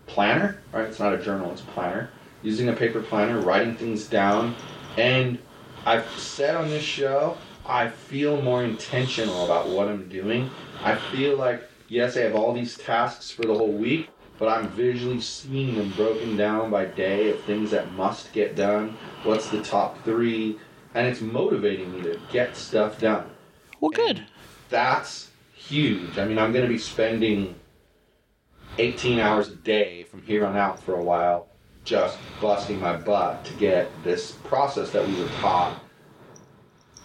planner, 0.07 0.65
right? 0.73 0.87
It's 0.87 0.99
not 0.99 1.13
a 1.13 1.19
journal, 1.23 1.53
it's 1.53 1.63
a 1.63 1.67
planner. 1.67 2.15
Using 2.41 2.71
a 2.71 2.75
paper 2.75 3.03
planner, 3.03 3.39
writing 3.39 3.77
things 3.77 4.09
down. 4.09 4.57
And 4.97 5.45
I've 5.85 6.19
said 6.19 6.57
on 6.57 6.71
this 6.71 6.83
show, 6.85 7.43
I 7.67 7.89
feel 7.89 8.41
more 8.41 8.65
intentional 8.65 9.45
about 9.45 9.69
what 9.69 9.89
I'm 9.89 10.09
doing. 10.09 10.55
I 10.81 10.97
feel 10.97 11.37
like, 11.37 11.71
yes, 11.87 12.17
I 12.17 12.21
have 12.21 12.35
all 12.35 12.55
these 12.55 12.79
tasks 12.79 13.31
for 13.31 13.47
the 13.47 13.55
whole 13.55 13.77
week, 13.77 14.14
but 14.39 14.49
I'm 14.49 14.69
visually 14.69 15.21
seeing 15.21 15.77
them 15.77 15.91
broken 15.91 16.37
down 16.37 16.71
by 16.71 16.87
day 16.87 17.31
of 17.31 17.43
things 17.45 17.71
that 17.71 17.93
must 17.93 18.33
get 18.33 18.57
done. 18.57 18.97
What's 19.23 19.49
the 19.49 19.63
top 19.63 20.03
three? 20.05 20.59
And 20.95 21.07
it's 21.07 21.21
motivating 21.21 21.93
me 21.93 22.03
to 22.03 22.21
get 22.31 22.57
stuff 22.57 23.01
done. 23.01 23.31
Well, 23.81 23.91
good. 23.91 24.19
And 24.19 24.27
that's 24.69 25.31
huge. 25.55 26.19
I 26.19 26.25
mean, 26.25 26.39
I'm 26.39 26.53
going 26.53 26.65
to 26.65 26.73
be 26.73 26.79
spending 26.79 27.55
18 28.79 29.19
hours 29.19 29.49
a 29.49 29.57
day 29.57 30.05
from 30.05 30.23
here 30.23 30.45
on 30.45 30.57
out 30.57 30.83
for 30.83 30.95
a 30.95 31.03
while 31.03 31.49
just 31.85 32.19
busting 32.41 32.81
my 32.81 32.97
butt 32.97 33.45
to 33.45 33.53
get 33.55 33.91
this 34.03 34.33
process 34.33 34.91
that 34.91 35.07
we 35.07 35.15
were 35.21 35.29
taught 35.41 35.79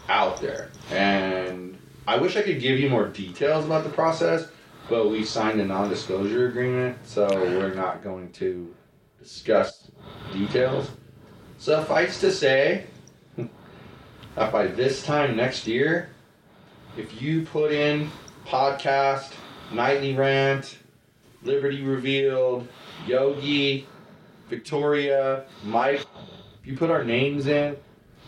out 0.07 0.41
there. 0.41 0.71
And 0.89 1.77
I 2.07 2.17
wish 2.17 2.37
I 2.37 2.41
could 2.41 2.59
give 2.59 2.79
you 2.79 2.89
more 2.89 3.07
details 3.07 3.65
about 3.65 3.83
the 3.83 3.89
process, 3.89 4.47
but 4.89 5.09
we 5.09 5.23
signed 5.23 5.61
a 5.61 5.65
non 5.65 5.89
disclosure 5.89 6.47
agreement, 6.47 6.97
so 7.05 7.27
we're 7.27 7.73
not 7.73 8.03
going 8.03 8.31
to 8.33 8.73
discuss 9.21 9.91
details. 10.33 10.89
Suffice 11.57 12.19
to 12.21 12.31
say 12.31 12.85
that 13.37 14.51
by 14.51 14.67
this 14.67 15.03
time 15.03 15.35
next 15.35 15.67
year, 15.67 16.09
if 16.97 17.21
you 17.21 17.43
put 17.43 17.71
in 17.71 18.09
podcast, 18.45 19.31
nightly 19.71 20.15
rant, 20.15 20.79
Liberty 21.43 21.83
Revealed, 21.83 22.67
Yogi, 23.05 23.87
Victoria, 24.49 25.45
Mike, 25.63 26.05
if 26.61 26.67
you 26.67 26.75
put 26.75 26.89
our 26.89 27.03
names 27.03 27.47
in, 27.47 27.77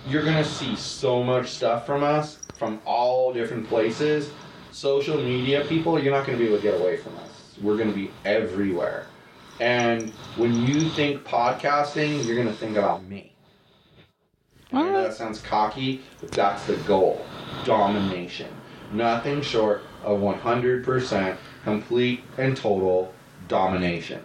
you're 0.07 0.23
gonna 0.23 0.45
see 0.45 0.75
so 0.75 1.23
much 1.23 1.49
stuff 1.49 1.85
from 1.85 2.03
us 2.03 2.37
from 2.57 2.79
all 2.85 3.33
different 3.33 3.67
places. 3.67 4.31
Social 4.71 5.17
media 5.17 5.65
people, 5.65 6.01
you're 6.01 6.13
not 6.13 6.25
gonna 6.25 6.37
be 6.37 6.45
able 6.45 6.57
to 6.57 6.63
get 6.63 6.79
away 6.79 6.97
from 6.97 7.15
us. 7.17 7.57
We're 7.61 7.77
gonna 7.77 7.91
be 7.91 8.11
everywhere. 8.25 9.07
And 9.59 10.09
when 10.37 10.65
you 10.65 10.89
think 10.89 11.23
podcasting, 11.23 12.25
you're 12.25 12.37
gonna 12.37 12.53
think 12.53 12.77
about 12.77 13.03
me. 13.03 13.35
I 14.73 14.83
know 14.83 15.03
that 15.03 15.13
sounds 15.13 15.41
cocky, 15.41 16.01
but 16.21 16.31
that's 16.31 16.65
the 16.65 16.77
goal. 16.77 17.25
Domination. 17.65 18.47
Nothing 18.93 19.41
short 19.41 19.83
of 20.03 20.19
100% 20.19 21.37
complete 21.63 22.23
and 22.37 22.55
total 22.55 23.13
domination. 23.47 24.23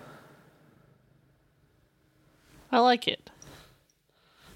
I 2.70 2.78
like 2.78 3.08
it. 3.08 3.30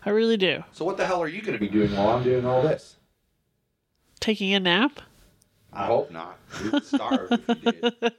I 0.05 0.11
really 0.11 0.37
do. 0.37 0.65
So 0.73 0.85
what 0.85 0.97
the 0.97 1.07
hell 1.07 1.23
are 1.23 1.29
you 1.29 1.43
going 1.43 1.59
to 1.59 1.61
be 1.61 1.69
doing 1.69 1.95
while 1.95 2.17
I'm 2.17 2.23
doing 2.23 2.47
all 2.47 2.63
this? 2.63 2.97
Taking 4.21 4.55
a 4.55 4.61
nap? 4.61 5.01
I 5.73 5.87
hope 5.87 6.11
not. 6.11 6.37
You 6.63 6.73
would 6.73 6.85
starve 6.85 7.29
if 7.31 7.65
you 7.65 7.73
did. 7.73 7.95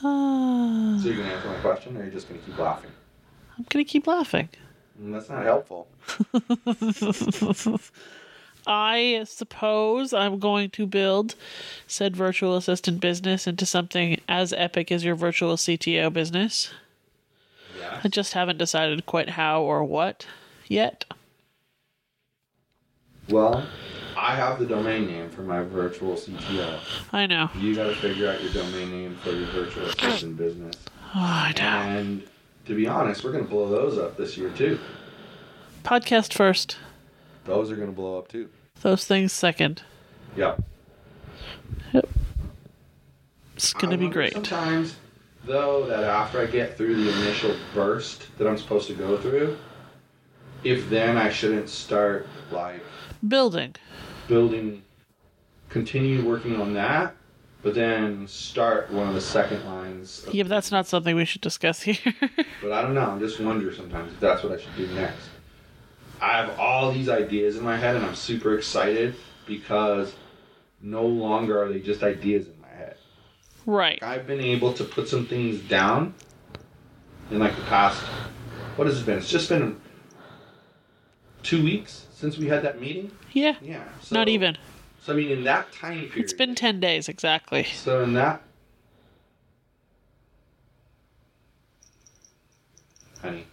So 0.00 0.08
you're 0.10 1.16
going 1.16 1.28
to 1.28 1.34
answer 1.34 1.48
my 1.48 1.58
question, 1.60 1.94
or 1.96 2.00
you're 2.00 2.06
you 2.06 2.12
just 2.12 2.28
going 2.28 2.40
to 2.40 2.46
keep 2.46 2.58
laughing? 2.58 2.90
I'm 3.56 3.64
gonna 3.70 3.84
keep 3.84 4.06
laughing. 4.06 4.48
Mm, 5.00 5.12
That's 5.12 5.30
not 5.30 5.44
helpful. 5.44 5.86
I 8.66 9.22
suppose 9.26 10.12
I'm 10.12 10.38
going 10.38 10.70
to 10.70 10.86
build 10.86 11.34
said 11.86 12.16
virtual 12.16 12.56
assistant 12.56 13.00
business 13.00 13.46
into 13.46 13.66
something 13.66 14.20
as 14.28 14.52
epic 14.54 14.90
as 14.90 15.04
your 15.04 15.14
virtual 15.14 15.56
CTO 15.56 16.12
business. 16.12 16.70
Yeah. 17.78 18.00
I 18.02 18.08
just 18.08 18.32
haven't 18.32 18.58
decided 18.58 19.06
quite 19.06 19.30
how 19.30 19.62
or 19.62 19.84
what 19.84 20.26
yet. 20.68 21.04
Well, 23.28 23.66
I 24.16 24.34
have 24.34 24.58
the 24.58 24.66
domain 24.66 25.06
name 25.06 25.30
for 25.30 25.42
my 25.42 25.62
virtual 25.62 26.14
CTO. 26.14 26.78
I 27.12 27.26
know. 27.26 27.50
You 27.58 27.74
got 27.74 27.84
to 27.88 27.94
figure 27.96 28.30
out 28.30 28.42
your 28.42 28.52
domain 28.52 28.90
name 28.90 29.16
for 29.22 29.30
your 29.30 29.46
virtual 29.48 29.86
assistant 29.86 30.36
business. 30.36 30.74
Oh, 31.14 31.20
I 31.20 31.52
know. 31.56 31.62
And 31.64 32.22
to 32.66 32.74
be 32.74 32.86
honest, 32.86 33.24
we're 33.24 33.32
going 33.32 33.44
to 33.44 33.50
blow 33.50 33.68
those 33.68 33.98
up 33.98 34.16
this 34.16 34.36
year 34.36 34.50
too. 34.50 34.78
Podcast 35.84 36.32
first, 36.32 36.76
Those 37.44 37.70
are 37.70 37.76
going 37.76 37.88
to 37.88 37.94
blow 37.94 38.18
up 38.18 38.28
too. 38.28 38.48
those 38.82 39.04
things 39.04 39.32
second. 39.32 39.82
Yep. 40.36 40.62
Yep. 41.92 42.08
It's 43.56 43.72
gonna 43.72 43.96
be 43.98 44.08
great. 44.08 44.32
Sometimes, 44.32 44.96
though, 45.44 45.86
that 45.86 46.02
after 46.02 46.40
I 46.40 46.46
get 46.46 46.76
through 46.76 46.96
the 47.04 47.10
initial 47.22 47.54
burst 47.72 48.26
that 48.38 48.48
I'm 48.48 48.58
supposed 48.58 48.88
to 48.88 48.94
go 48.94 49.16
through, 49.16 49.56
if 50.64 50.88
then 50.90 51.16
I 51.16 51.28
shouldn't 51.30 51.68
start 51.68 52.26
like 52.50 52.82
Building. 53.26 53.74
building, 54.28 54.82
continue 55.68 56.22
working 56.24 56.60
on 56.60 56.74
that, 56.74 57.14
but 57.62 57.74
then 57.74 58.28
start 58.28 58.90
one 58.90 59.08
of 59.08 59.14
the 59.14 59.20
second 59.20 59.64
lines. 59.64 60.24
Of, 60.26 60.34
Yeah, 60.34 60.42
but 60.42 60.50
that's 60.50 60.70
not 60.70 60.86
something 60.86 61.16
we 61.16 61.24
should 61.24 61.40
discuss 61.40 61.82
here. 61.82 61.96
But 62.62 62.72
I 62.72 62.80
don't 62.80 62.94
know. 62.94 63.14
I 63.14 63.18
just 63.18 63.40
wonder 63.40 63.74
sometimes 63.74 64.12
if 64.12 64.20
that's 64.20 64.42
what 64.42 64.52
I 64.52 64.56
should 64.58 64.74
do 64.76 64.86
next. 64.94 65.28
I 66.20 66.38
have 66.38 66.58
all 66.58 66.92
these 66.92 67.10
ideas 67.10 67.56
in 67.56 67.62
my 67.64 67.76
head, 67.76 67.94
and 67.96 68.04
I'm 68.04 68.14
super 68.14 68.56
excited 68.56 69.14
because 69.46 70.14
no 70.80 71.04
longer 71.06 71.62
are 71.62 71.68
they 71.70 71.80
just 71.80 72.02
ideas 72.02 72.46
in 72.46 72.58
my 72.62 72.68
head. 72.68 72.96
right. 73.66 74.02
I've 74.02 74.26
been 74.26 74.40
able 74.40 74.72
to 74.74 74.84
put 74.84 75.08
some 75.08 75.26
things 75.26 75.60
down 75.60 76.14
in 77.30 77.38
like 77.38 77.54
the 77.56 77.62
past. 77.62 78.02
What 78.76 78.86
has 78.86 79.00
it 79.00 79.06
been? 79.06 79.18
It's 79.18 79.28
just 79.30 79.48
been 79.50 79.80
two 81.44 81.62
weeks 81.62 82.06
since 82.12 82.36
we 82.38 82.48
had 82.48 82.62
that 82.62 82.80
meeting. 82.80 83.10
Yeah. 83.32 83.54
Yeah, 83.62 83.84
so, 84.02 84.14
Not 84.16 84.28
even. 84.28 84.56
So 85.02 85.12
I 85.12 85.16
mean, 85.16 85.30
in 85.30 85.44
that 85.44 85.70
time 85.72 85.98
period, 86.06 86.16
It's 86.16 86.32
been 86.32 86.54
10 86.54 86.80
days 86.80 87.08
exactly. 87.08 87.64
So 87.64 88.02
in 88.02 88.14
that, 88.14 88.42
honey, 93.20 93.46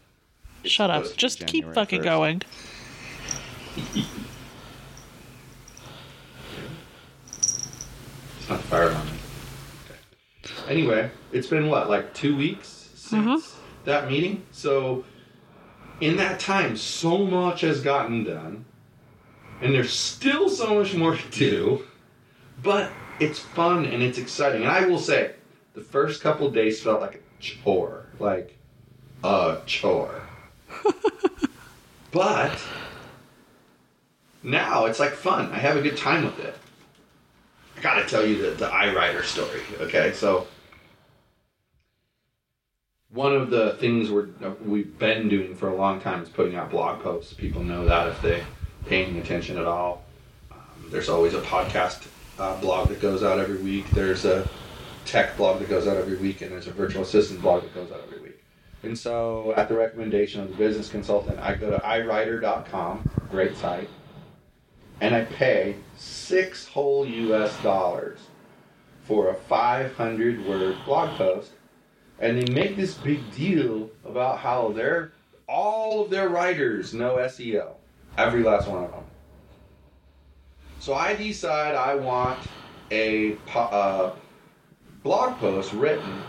Shut 0.63 0.89
up. 0.89 1.03
supposed 1.05 1.11
to 1.11 1.17
be 1.17 1.19
Just 1.19 1.47
keep 1.47 1.73
fucking 1.73 1.99
1st. 1.99 2.03
going. 2.05 2.41
It's 8.39 8.49
not 8.49 8.59
fire 8.61 8.91
on 8.91 9.05
me. 9.05 9.11
Okay. 9.85 10.71
Anyway, 10.71 11.11
it's 11.31 11.47
been 11.47 11.67
what, 11.67 11.89
like 11.89 12.13
two 12.13 12.35
weeks 12.35 12.89
since 12.95 13.25
Mhm. 13.25 13.43
that 13.85 14.09
meeting? 14.09 14.43
So, 14.51 15.03
in 16.01 16.17
that 16.17 16.39
time, 16.39 16.75
so 16.75 17.19
much 17.19 17.61
has 17.61 17.79
gotten 17.79 18.23
done, 18.23 18.65
and 19.61 19.73
there's 19.73 19.93
still 19.93 20.49
so 20.49 20.73
much 20.75 20.95
more 20.95 21.15
to 21.15 21.29
do, 21.29 21.87
but 22.61 22.91
it's 23.19 23.37
fun 23.37 23.85
and 23.85 24.01
it's 24.01 24.17
exciting. 24.17 24.63
And 24.63 24.71
I 24.71 24.87
will 24.87 24.99
say, 24.99 25.35
the 25.75 25.81
first 25.81 26.21
couple 26.21 26.49
days 26.49 26.81
felt 26.81 26.99
like 26.99 27.15
a 27.15 27.41
chore. 27.41 28.07
Like, 28.19 28.57
a 29.23 29.59
chore. 29.67 30.21
but, 32.11 32.59
now 34.41 34.85
it's 34.85 34.99
like 34.99 35.11
fun. 35.11 35.51
I 35.51 35.59
have 35.59 35.77
a 35.77 35.81
good 35.81 35.97
time 35.97 36.25
with 36.25 36.39
it. 36.39 36.55
I 37.77 37.81
gotta 37.81 38.05
tell 38.05 38.25
you 38.25 38.41
the, 38.41 38.51
the 38.51 38.67
iWriter 38.67 39.23
story, 39.23 39.61
okay? 39.79 40.13
So, 40.13 40.47
one 43.13 43.33
of 43.33 43.49
the 43.49 43.73
things 43.73 44.09
we're, 44.09 44.29
we've 44.63 44.97
been 44.97 45.27
doing 45.27 45.55
for 45.55 45.69
a 45.69 45.75
long 45.75 45.99
time 45.99 46.23
is 46.23 46.29
putting 46.29 46.55
out 46.55 46.71
blog 46.71 47.01
posts. 47.01 47.33
People 47.33 47.63
know 47.63 47.85
that 47.85 48.07
if 48.07 48.21
they're 48.21 48.45
paying 48.85 49.17
attention 49.17 49.57
at 49.57 49.65
all. 49.65 50.03
Um, 50.51 50.59
there's 50.89 51.09
always 51.09 51.33
a 51.33 51.41
podcast 51.41 52.07
uh, 52.39 52.59
blog 52.61 52.89
that 52.89 53.01
goes 53.01 53.23
out 53.23 53.39
every 53.39 53.57
week. 53.57 53.89
There's 53.91 54.25
a 54.25 54.47
tech 55.05 55.35
blog 55.37 55.59
that 55.59 55.69
goes 55.69 55.87
out 55.87 55.97
every 55.97 56.17
week, 56.17 56.41
and 56.41 56.51
there's 56.51 56.67
a 56.67 56.71
virtual 56.71 57.03
assistant 57.03 57.41
blog 57.41 57.63
that 57.63 57.73
goes 57.73 57.91
out 57.91 58.01
every 58.05 58.21
week. 58.21 58.43
And 58.83 58.97
so, 58.97 59.53
at 59.57 59.69
the 59.69 59.75
recommendation 59.75 60.41
of 60.41 60.49
the 60.49 60.55
business 60.55 60.89
consultant, 60.89 61.37
I 61.39 61.55
go 61.55 61.69
to 61.69 61.77
iWriter.com, 61.77 63.09
great 63.29 63.55
site, 63.55 63.89
and 65.01 65.13
I 65.13 65.25
pay 65.25 65.75
six 65.97 66.67
whole 66.67 67.05
US 67.05 67.61
dollars 67.61 68.19
for 69.03 69.29
a 69.29 69.35
500 69.35 70.45
word 70.45 70.77
blog 70.85 71.17
post. 71.17 71.51
And 72.21 72.41
they 72.41 72.53
make 72.53 72.77
this 72.77 72.93
big 72.93 73.19
deal 73.35 73.89
about 74.05 74.37
how 74.37 74.71
they're 74.71 75.11
all 75.49 76.05
of 76.05 76.09
their 76.09 76.29
writers 76.29 76.93
know 76.93 77.17
SEO, 77.17 77.73
every 78.17 78.43
last 78.43 78.67
one 78.69 78.85
of 78.85 78.91
them. 78.91 79.03
So 80.79 80.93
I 80.93 81.15
decide 81.15 81.75
I 81.75 81.95
want 81.95 82.39
a 82.91 83.35
uh, 83.53 84.11
blog 85.03 85.37
post 85.39 85.73
written, 85.73 86.21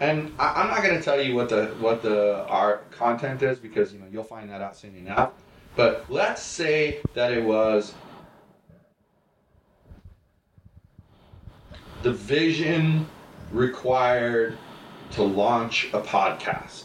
and 0.00 0.32
I, 0.38 0.62
I'm 0.62 0.68
not 0.68 0.82
going 0.82 0.96
to 0.96 1.02
tell 1.02 1.20
you 1.20 1.34
what 1.34 1.48
the 1.48 1.66
what 1.78 2.02
the 2.02 2.44
art 2.46 2.90
content 2.90 3.42
is 3.42 3.58
because 3.58 3.92
you 3.92 4.00
know 4.00 4.06
you'll 4.12 4.24
find 4.24 4.50
that 4.50 4.60
out 4.60 4.76
soon 4.76 4.96
enough. 4.96 5.32
But 5.76 6.06
let's 6.08 6.42
say 6.42 7.00
that 7.14 7.32
it 7.32 7.42
was 7.42 7.94
the 12.02 12.12
vision 12.12 13.06
required 13.50 14.58
to 15.14 15.22
launch 15.22 15.88
a 15.92 16.00
podcast. 16.00 16.84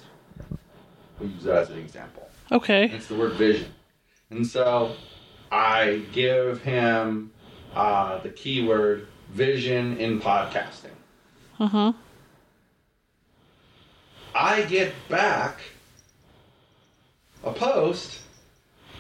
We'll 1.19 1.29
use 1.29 1.43
that 1.43 1.63
as 1.63 1.69
an 1.71 1.79
example. 1.79 2.29
Okay. 2.51 2.85
It's 2.85 3.07
the 3.07 3.15
word 3.15 3.33
vision. 3.33 3.73
And 4.29 4.45
so 4.45 4.95
I 5.51 6.03
give 6.11 6.61
him 6.61 7.31
uh, 7.73 8.19
the 8.19 8.29
keyword 8.29 9.07
vision 9.31 9.97
in 9.97 10.21
podcasting. 10.21 10.91
Uh 11.59 11.67
huh. 11.67 11.93
I 14.35 14.61
get 14.63 14.93
back 15.09 15.59
a 17.43 17.51
post 17.51 18.19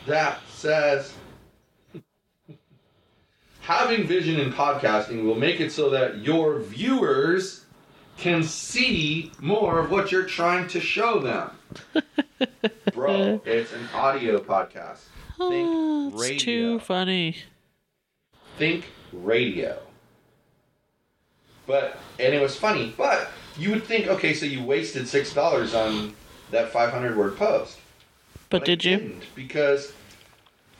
that 0.07 0.39
says 0.49 1.13
having 3.61 4.07
vision 4.07 4.39
in 4.39 4.51
podcasting 4.51 5.23
will 5.23 5.35
make 5.35 5.59
it 5.59 5.71
so 5.71 5.91
that 5.91 6.17
your 6.17 6.59
viewers 6.59 7.65
can 8.19 8.43
see 8.43 9.31
more 9.39 9.79
of 9.79 9.89
what 9.91 10.11
you're 10.11 10.25
trying 10.25 10.67
to 10.67 10.79
show 10.79 11.19
them. 11.19 11.51
Bro, 12.93 13.41
it's 13.45 13.71
an 13.73 13.87
audio 13.93 14.39
podcast. 14.39 14.99
Think 15.37 15.69
Oh, 15.71 16.09
it's 16.13 16.21
radio. 16.21 16.37
too 16.39 16.79
funny. 16.79 17.37
think 18.57 18.85
radio. 19.13 19.79
But 21.65 21.97
and 22.19 22.33
it 22.33 22.41
was 22.41 22.55
funny, 22.55 22.93
but 22.97 23.29
you 23.57 23.69
would 23.71 23.83
think, 23.85 24.07
okay, 24.07 24.33
so 24.33 24.45
you 24.45 24.63
wasted 24.63 25.07
six 25.07 25.33
dollars 25.33 25.73
on 25.73 26.13
that 26.51 26.71
five 26.71 26.91
hundred 26.91 27.15
word 27.15 27.37
post. 27.37 27.77
But 28.49 28.63
I 28.63 28.65
did 28.65 28.83
you? 28.85 28.97
didn't, 28.97 29.23
because 29.35 29.93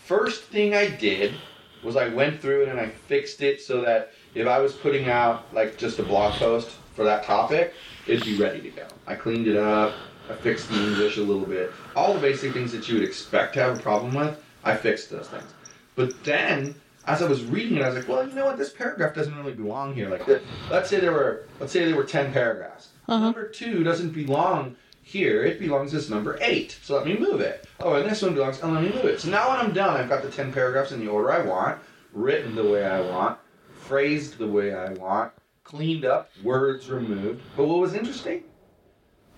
first 0.03 0.43
thing 0.45 0.73
I 0.73 0.89
did 0.89 1.35
was 1.83 1.95
I 1.95 2.09
went 2.09 2.41
through 2.41 2.63
it 2.63 2.69
and 2.69 2.79
I 2.79 2.89
fixed 2.89 3.41
it 3.41 3.61
so 3.61 3.81
that 3.81 4.11
if 4.35 4.47
I 4.47 4.59
was 4.59 4.73
putting 4.73 5.07
out 5.07 5.45
like 5.53 5.77
just 5.77 5.99
a 5.99 6.03
blog 6.03 6.33
post 6.33 6.71
for 6.99 7.05
that 7.05 7.23
topic, 7.23 7.73
it'd 8.07 8.25
be 8.25 8.35
ready 8.35 8.59
to 8.59 8.69
go. 8.71 8.85
I 9.07 9.15
cleaned 9.15 9.47
it 9.47 9.55
up, 9.55 9.93
I 10.29 10.33
fixed 10.33 10.67
the 10.67 10.75
English 10.75 11.15
a 11.15 11.21
little 11.21 11.45
bit. 11.45 11.71
All 11.95 12.13
the 12.13 12.19
basic 12.19 12.51
things 12.51 12.73
that 12.73 12.89
you 12.89 12.95
would 12.95 13.07
expect 13.07 13.53
to 13.53 13.61
have 13.61 13.79
a 13.79 13.81
problem 13.81 14.13
with, 14.13 14.37
I 14.65 14.75
fixed 14.75 15.09
those 15.09 15.29
things. 15.29 15.49
But 15.95 16.21
then 16.25 16.75
as 17.07 17.21
I 17.21 17.27
was 17.29 17.45
reading 17.45 17.77
it, 17.77 17.83
I 17.83 17.87
was 17.87 17.95
like, 17.95 18.09
well, 18.09 18.27
you 18.27 18.35
know 18.35 18.47
what? 18.47 18.57
This 18.57 18.69
paragraph 18.69 19.15
doesn't 19.15 19.33
really 19.37 19.53
belong 19.53 19.95
here. 19.95 20.09
Like, 20.09 20.25
the, 20.25 20.41
let's 20.69 20.89
say 20.89 20.99
there 20.99 21.13
were, 21.13 21.45
let's 21.61 21.71
say 21.71 21.85
there 21.85 21.95
were 21.95 22.03
ten 22.03 22.33
paragraphs. 22.33 22.89
Uh-huh. 23.07 23.23
Number 23.23 23.47
two 23.47 23.81
doesn't 23.81 24.09
belong 24.09 24.75
here. 25.01 25.45
It 25.45 25.57
belongs 25.57 25.93
as 25.93 26.09
number 26.09 26.37
eight. 26.41 26.77
So 26.83 26.97
let 26.97 27.05
me 27.05 27.17
move 27.17 27.39
it. 27.39 27.65
Oh, 27.79 27.93
and 27.93 28.11
this 28.11 28.21
one 28.21 28.33
belongs. 28.33 28.59
Oh, 28.61 28.67
let 28.67 28.83
me 28.83 28.89
move 28.89 29.05
it. 29.05 29.21
So 29.21 29.29
now 29.29 29.51
when 29.51 29.59
I'm 29.59 29.71
done, 29.71 29.95
I've 29.95 30.09
got 30.09 30.21
the 30.21 30.29
ten 30.29 30.51
paragraphs 30.51 30.91
in 30.91 30.99
the 30.99 31.07
order 31.07 31.31
I 31.31 31.39
want, 31.45 31.79
written 32.11 32.55
the 32.55 32.69
way 32.69 32.85
I 32.85 32.99
want, 32.99 33.39
phrased 33.71 34.37
the 34.37 34.47
way 34.47 34.73
I 34.73 34.89
want, 34.91 35.31
cleaned 35.69 36.03
up, 36.03 36.31
words 36.41 36.89
removed. 36.89 37.43
But 37.55 37.67
what 37.67 37.79
was 37.79 37.93
interesting? 37.93 38.43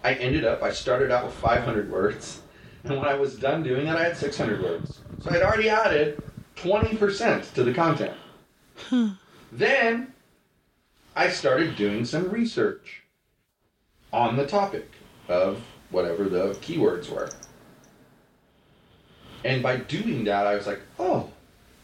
I 0.02 0.14
ended 0.14 0.46
up. 0.46 0.64
I 0.64 0.72
started 0.72 1.12
out 1.12 1.26
with 1.26 1.34
500 1.36 1.92
words, 1.92 2.42
and 2.86 2.98
when 2.98 3.08
I 3.08 3.16
was 3.16 3.38
done 3.38 3.64
doing 3.64 3.86
that, 3.86 3.98
I 3.98 4.06
had 4.06 4.18
600 4.18 4.64
words. 4.64 5.02
So 5.20 5.30
I'd 5.30 5.42
already 5.42 5.70
added 5.70 6.24
20% 6.56 7.54
to 7.54 7.64
the 7.64 7.74
content. 7.74 8.16
Hmm. 8.78 9.10
Then 9.52 10.14
I 11.18 11.28
started 11.30 11.76
doing 11.76 12.06
some 12.06 12.30
research 12.30 13.04
on 14.14 14.38
the 14.38 14.48
topic 14.48 14.90
of 15.28 15.62
whatever 15.90 16.30
the 16.30 16.54
keywords 16.62 17.10
were. 17.10 17.30
And 19.44 19.62
by 19.62 19.78
doing 19.78 20.24
that, 20.26 20.48
I 20.48 20.56
was 20.56 20.66
like, 20.66 20.80
oh, 20.98 21.30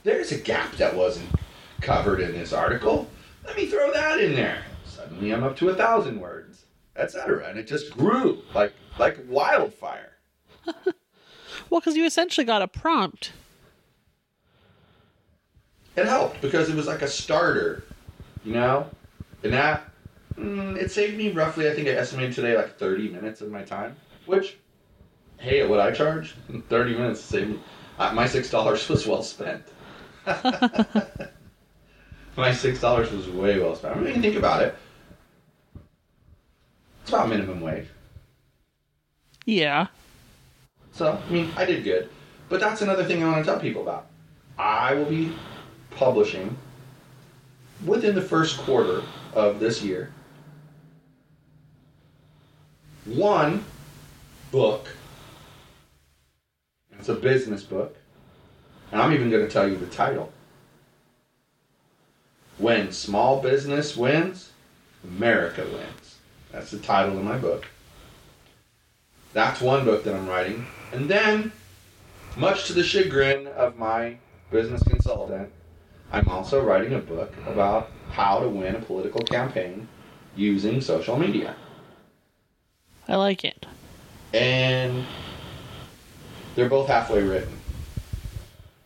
there's 0.04 0.32
a 0.32 0.38
gap 0.38 0.74
that 0.78 0.96
wasn't 0.96 1.28
covered 1.82 2.22
in 2.22 2.32
this 2.32 2.54
article. 2.54 3.10
Let 3.48 3.56
me 3.58 3.66
throw 3.66 3.92
that 3.94 4.20
in 4.20 4.36
there. 4.36 4.64
Suddenly 4.86 5.34
I'm 5.34 5.44
up 5.44 5.56
to 5.58 5.70
a 5.70 5.76
thousand 5.76 6.20
words, 6.20 6.66
etc. 6.96 7.48
And 7.50 7.58
it 7.58 7.66
just 7.68 7.92
grew 7.92 8.44
like 8.54 8.74
like 9.00 9.18
wildfire. 9.28 10.12
Well, 11.70 11.82
because 11.82 11.98
you 11.98 12.06
essentially 12.06 12.46
got 12.46 12.62
a 12.62 12.68
prompt. 12.68 13.32
it 15.96 16.06
helped 16.06 16.40
because 16.42 16.70
it 16.70 16.76
was 16.76 16.86
like 16.88 17.02
a 17.02 17.08
starter, 17.08 17.84
you 18.46 18.54
know? 18.54 18.88
And 19.44 19.54
that, 19.54 19.90
mm, 20.38 20.78
it 20.78 20.92
saved 20.92 21.18
me 21.18 21.32
roughly, 21.32 21.70
I 21.70 21.74
think 21.74 21.88
I 21.88 21.92
estimated 21.92 22.36
today 22.36 22.56
like 22.56 22.78
30 22.78 23.10
minutes 23.10 23.42
of 23.42 23.50
my 23.50 23.64
time, 23.64 23.96
which, 24.28 24.58
hey, 25.40 25.62
at 25.62 25.70
what 25.70 25.80
I 25.80 25.92
charge, 25.92 26.36
30 26.70 26.94
minutes 26.94 27.22
saved 27.22 27.50
me. 27.50 27.60
Uh, 27.98 28.14
my 28.14 28.26
$6 28.26 28.90
was 28.90 29.08
well 29.08 29.24
spent. 29.24 29.64
My 32.38 32.52
$6 32.52 33.12
was 33.12 33.28
way 33.30 33.60
well 33.60 33.76
spent. 33.76 33.98
I 33.98 34.00
mean, 34.00 34.22
think 34.22 34.36
about 34.36 34.62
it. 34.62 34.76
It's 37.02 37.10
about 37.10 37.30
minimum 37.30 37.60
wage. 37.60 37.88
Yeah. 39.46 39.88
So, 40.92 41.20
I 41.26 41.32
mean, 41.32 41.50
I 41.58 41.66
did 41.66 41.84
good. 41.84 42.10
But 42.48 42.60
that's 42.60 42.82
another 42.82 43.04
thing 43.04 43.24
I 43.24 43.30
want 43.30 43.44
to 43.44 43.52
tell 43.52 43.60
people 43.60 43.82
about. 43.82 44.08
I 44.58 44.94
will 44.94 45.06
be 45.06 45.34
publishing 45.92 46.56
within 47.86 48.16
the 48.16 48.22
first 48.22 48.58
quarter 48.60 49.02
of 49.34 49.60
this 49.60 49.84
year 49.84 50.12
one 53.06 53.64
book. 54.52 54.88
It's 57.00 57.10
a 57.10 57.16
business 57.16 57.64
book. 57.64 57.96
And 58.92 59.02
I'm 59.02 59.14
even 59.14 59.30
going 59.30 59.46
to 59.46 59.52
tell 59.52 59.68
you 59.68 59.78
the 59.78 59.88
title. 59.88 60.32
When 62.58 62.92
Small 62.92 63.42
Business 63.42 63.96
Wins, 63.96 64.52
America 65.04 65.64
Wins. 65.64 66.18
That's 66.52 66.72
the 66.72 66.80
title 66.80 67.18
of 67.18 67.24
my 67.24 67.38
book. 67.38 67.68
That's 69.34 69.62
one 69.62 69.86
book 69.86 70.04
that 70.04 70.16
I'm 70.16 70.28
writing. 70.28 70.66
And 70.92 71.10
then, 71.10 71.52
much 72.36 72.66
to 72.66 72.74
the 72.74 72.84
chagrin 72.84 73.48
of 73.48 73.78
my 73.78 74.18
business 74.50 74.82
consultant, 74.84 75.52
I'm 76.12 76.28
also 76.30 76.64
writing 76.64 76.94
a 76.94 77.00
book 77.00 77.34
about 77.46 77.92
how 78.12 78.40
to 78.40 78.50
win 78.50 78.76
a 78.76 78.80
political 78.80 79.22
campaign 79.22 79.88
using 80.36 80.82
social 80.82 81.18
media. 81.18 81.56
I 83.08 83.16
like 83.16 83.44
it. 83.44 83.66
And 84.34 85.06
they're 86.56 86.70
both 86.70 86.88
halfway 86.88 87.22
written. 87.22 87.58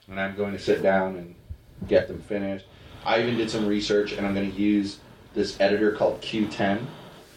And 0.10 0.20
I'm 0.20 0.36
going 0.36 0.52
to 0.52 0.60
sit 0.60 0.84
down 0.84 1.16
and 1.16 1.36
get 1.88 2.08
them 2.08 2.22
finished. 2.22 2.66
I 3.06 3.22
even 3.22 3.38
did 3.38 3.50
some 3.50 3.66
research 3.68 4.12
and 4.14 4.26
I'm 4.26 4.34
going 4.36 4.52
to 4.52 4.58
use 4.62 5.00
this 5.34 5.60
editor 5.60 5.92
called 5.94 6.22
Q10. 6.22 6.86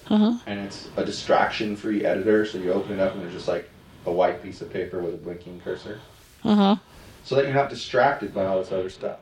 Uh 0.09 0.17
huh. 0.17 0.39
And 0.47 0.61
it's 0.61 0.89
a 0.97 1.05
distraction 1.05 1.77
free 1.77 2.05
editor. 2.05 2.45
So 2.45 2.59
you 2.59 2.73
open 2.73 2.93
it 2.93 3.01
up 3.01 3.15
and 3.15 3.23
there's 3.23 3.33
just 3.33 3.49
like 3.49 3.69
a 4.07 4.13
white 4.13 4.43
piece 4.43 4.61
of 4.61 4.71
paper 4.73 5.01
with 5.01 5.15
a 5.15 5.19
blinking 5.19 5.61
cursor. 5.63 6.01
Uh 6.45 6.55
huh. 6.55 6.77
So 7.25 7.37
that 7.37 7.45
you're 7.47 7.55
not 7.55 7.71
distracted 7.71 8.35
by 8.35 8.45
all 8.45 8.59
this 8.59 8.71
other 8.73 8.91
stuff. 8.91 9.19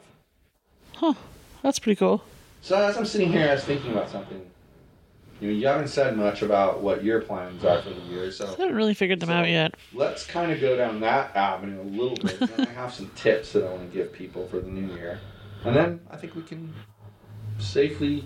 Huh. 0.97 1.15
That's 1.63 1.79
pretty 1.79 1.97
cool. 1.97 2.25
So 2.63 2.77
as 2.77 2.97
I'm 2.97 3.07
sitting 3.07 3.31
here, 3.33 3.49
I 3.49 3.55
was 3.55 3.65
thinking 3.65 3.93
about 3.93 4.11
something. 4.11 4.45
You 5.41 5.49
know, 5.51 5.55
you 5.57 5.67
haven't 5.67 5.89
said 5.89 6.17
much 6.17 6.43
about 6.43 6.81
what 6.83 7.03
your 7.03 7.21
plans 7.21 7.65
are 7.65 7.83
for 7.83 7.91
the 7.91 8.01
year, 8.03 8.31
so 8.31 8.47
I 8.47 8.51
haven't 8.51 8.75
really 8.77 8.95
figured 8.95 9.19
them 9.19 9.29
So- 9.29 9.35
out 9.35 9.49
yet. 9.49 9.75
let's 9.93 10.25
kind 10.25 10.53
of 10.53 10.61
go 10.61 10.77
down 10.77 11.01
that 11.01 11.35
avenue 11.35 11.81
a 11.81 11.83
little 11.83 12.17
bit. 12.17 12.41
and 12.59 12.69
I 12.69 12.73
have 12.73 12.93
some 12.95 13.11
tips 13.17 13.53
that 13.53 13.65
I 13.67 13.71
want 13.73 13.91
to 13.91 13.97
give 13.97 14.13
people 14.13 14.47
for 14.47 14.61
the 14.61 14.71
new 14.71 14.95
year, 14.95 15.19
and 15.65 15.77
then 15.77 16.01
I 16.11 16.17
think 16.17 16.35
we 16.35 16.43
can 16.43 16.73
safely 17.59 18.25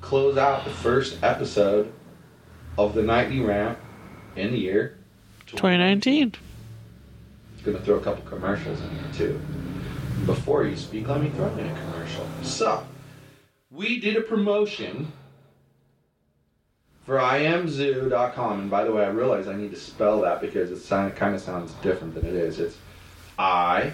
close 0.00 0.36
out 0.36 0.64
the 0.64 0.70
first 0.70 1.22
episode 1.22 1.92
of 2.76 2.94
the 2.94 3.02
nightly 3.02 3.40
rant 3.40 3.78
in 4.36 4.52
the 4.52 4.58
year 4.58 4.98
2019. 5.46 6.34
Gonna 7.64 7.80
throw 7.80 7.96
a 7.96 8.00
couple 8.00 8.24
commercials 8.24 8.80
in 8.80 8.96
there 8.96 9.12
too. 9.12 9.40
Before 10.24 10.64
you 10.64 10.76
speak, 10.76 11.08
let 11.08 11.20
me 11.20 11.28
throw 11.30 11.48
in 11.56 11.66
a 11.66 11.80
commercial. 11.80 12.26
So, 12.42 12.86
we 13.70 14.00
did 14.00 14.16
a 14.16 14.20
promotion 14.20 15.12
for 17.04 17.16
iamzoo.com. 17.16 18.60
And 18.60 18.70
by 18.70 18.84
the 18.84 18.92
way, 18.92 19.04
I 19.04 19.08
realize 19.08 19.48
I 19.48 19.56
need 19.56 19.70
to 19.70 19.78
spell 19.78 20.20
that 20.20 20.40
because 20.40 20.70
it 20.70 21.16
kind 21.16 21.34
of 21.34 21.40
sounds 21.40 21.72
different 21.82 22.14
than 22.14 22.26
it 22.26 22.34
is. 22.34 22.60
It's 22.60 22.76
I 23.38 23.92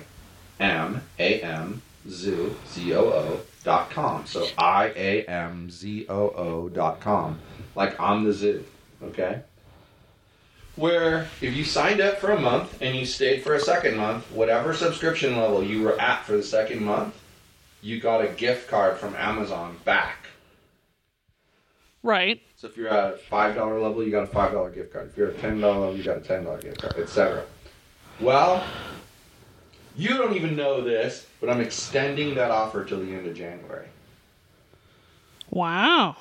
M 0.60 1.00
A 1.18 1.40
M 1.40 1.82
zoo 2.08 2.54
Z 2.68 2.94
O 2.94 3.04
O 3.04 3.40
dot 3.62 3.90
com. 3.90 4.26
So 4.26 4.46
I 4.58 4.92
A 4.96 5.24
M 5.24 5.70
Z 5.70 6.06
O 6.08 6.28
O 6.30 6.68
dot 6.68 7.00
com. 7.00 7.38
Like 7.74 7.98
I'm 8.00 8.24
the 8.24 8.32
zoo. 8.32 8.64
Okay? 9.02 9.40
Where 10.76 11.28
if 11.40 11.54
you 11.54 11.64
signed 11.64 12.00
up 12.00 12.18
for 12.18 12.32
a 12.32 12.40
month 12.40 12.82
and 12.82 12.96
you 12.96 13.06
stayed 13.06 13.42
for 13.42 13.54
a 13.54 13.60
second 13.60 13.96
month, 13.96 14.30
whatever 14.32 14.74
subscription 14.74 15.36
level 15.36 15.62
you 15.62 15.82
were 15.82 16.00
at 16.00 16.24
for 16.24 16.36
the 16.36 16.42
second 16.42 16.84
month, 16.84 17.14
you 17.80 18.00
got 18.00 18.24
a 18.24 18.28
gift 18.28 18.68
card 18.68 18.96
from 18.98 19.14
Amazon 19.14 19.76
back. 19.84 20.26
Right. 22.02 22.42
So 22.56 22.66
if 22.66 22.76
you're 22.76 22.88
at 22.88 23.14
a 23.14 23.16
five 23.16 23.54
dollar 23.54 23.80
level, 23.80 24.04
you 24.04 24.10
got 24.10 24.24
a 24.24 24.26
five 24.26 24.52
dollar 24.52 24.70
gift 24.70 24.92
card. 24.92 25.08
If 25.10 25.16
you're 25.16 25.28
at 25.28 25.36
a 25.36 25.38
ten 25.38 25.60
dollar 25.60 25.78
level, 25.78 25.96
you 25.96 26.02
got 26.02 26.18
a 26.18 26.20
ten 26.20 26.44
dollar 26.44 26.60
gift 26.60 26.80
card, 26.82 26.96
etc. 26.98 27.44
Well, 28.20 28.64
you 29.96 30.10
don't 30.10 30.34
even 30.34 30.56
know 30.56 30.80
this, 30.80 31.26
but 31.40 31.48
I'm 31.48 31.60
extending 31.60 32.34
that 32.34 32.50
offer 32.50 32.84
till 32.84 33.00
the 33.00 33.12
end 33.12 33.26
of 33.26 33.34
January. 33.34 33.86
Wow. 35.50 36.16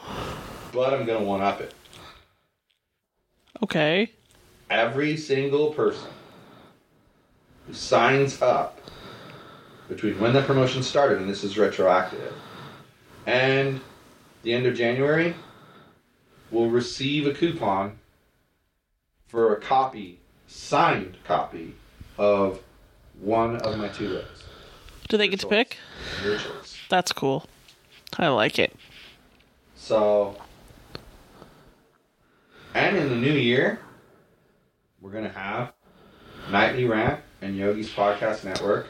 But 0.72 0.94
I'm 0.94 1.06
gonna 1.06 1.24
one 1.24 1.42
up 1.42 1.62
it. 1.62 1.74
Okay. 3.64 4.12
Every 4.70 5.18
single 5.18 5.74
person 5.74 6.10
who 7.68 7.74
signs 7.74 8.42
up 8.42 8.80
between 9.88 10.20
when 10.20 10.34
the 10.34 10.42
promotion 10.42 10.84
started, 10.84 11.20
and 11.20 11.30
this 11.30 11.44
is 11.44 11.58
retroactive, 11.58 12.34
and 13.26 13.80
the 14.44 14.54
end 14.54 14.66
of 14.66 14.76
January, 14.76 15.36
will 16.52 16.70
receive 16.70 17.26
a 17.26 17.34
coupon 17.34 17.98
for 19.28 19.56
a 19.56 19.60
copy, 19.60 20.20
signed 20.48 21.18
copy, 21.24 21.76
of 22.18 22.60
one 23.24 23.58
of 23.58 23.78
my 23.78 23.88
two 23.90 24.10
books. 24.10 24.44
Do 25.10 25.18
they 25.18 25.28
get 25.28 25.40
to 25.42 25.48
pick? 25.48 25.78
Your 26.24 26.38
choice. 26.38 26.78
That's 26.90 27.12
cool. 27.12 27.46
I 28.18 28.28
like 28.28 28.60
it. 28.60 28.76
So, 29.76 30.38
and 32.74 32.98
in 32.98 33.10
the 33.10 33.16
new 33.16 33.34
year, 33.34 33.80
we're 35.02 35.12
gonna 35.12 35.30
have 35.30 35.74
Nightly 36.52 36.86
Rant 36.86 37.22
and 37.42 37.56
Yogi's 37.56 37.90
Podcast 37.90 38.44
Network 38.44 38.88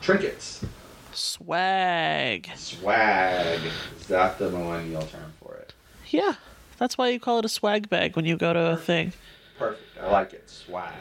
trinkets, 0.00 0.64
Swag. 1.12 2.50
swag. 2.56 3.60
Is 3.98 4.06
that 4.08 4.38
the 4.38 4.50
millennial 4.50 5.02
term 5.02 5.32
for 5.42 5.54
it? 5.54 5.72
Yeah. 6.08 6.34
That's 6.78 6.98
why 6.98 7.08
you 7.08 7.20
call 7.20 7.38
it 7.38 7.44
a 7.44 7.48
swag 7.48 7.88
bag 7.88 8.16
when 8.16 8.24
you 8.24 8.36
go 8.36 8.52
to 8.52 8.72
a 8.72 8.76
thing. 8.76 9.12
Perfect. 9.58 9.82
I 10.00 10.10
like 10.10 10.32
it. 10.32 10.50
Swag. 10.50 10.92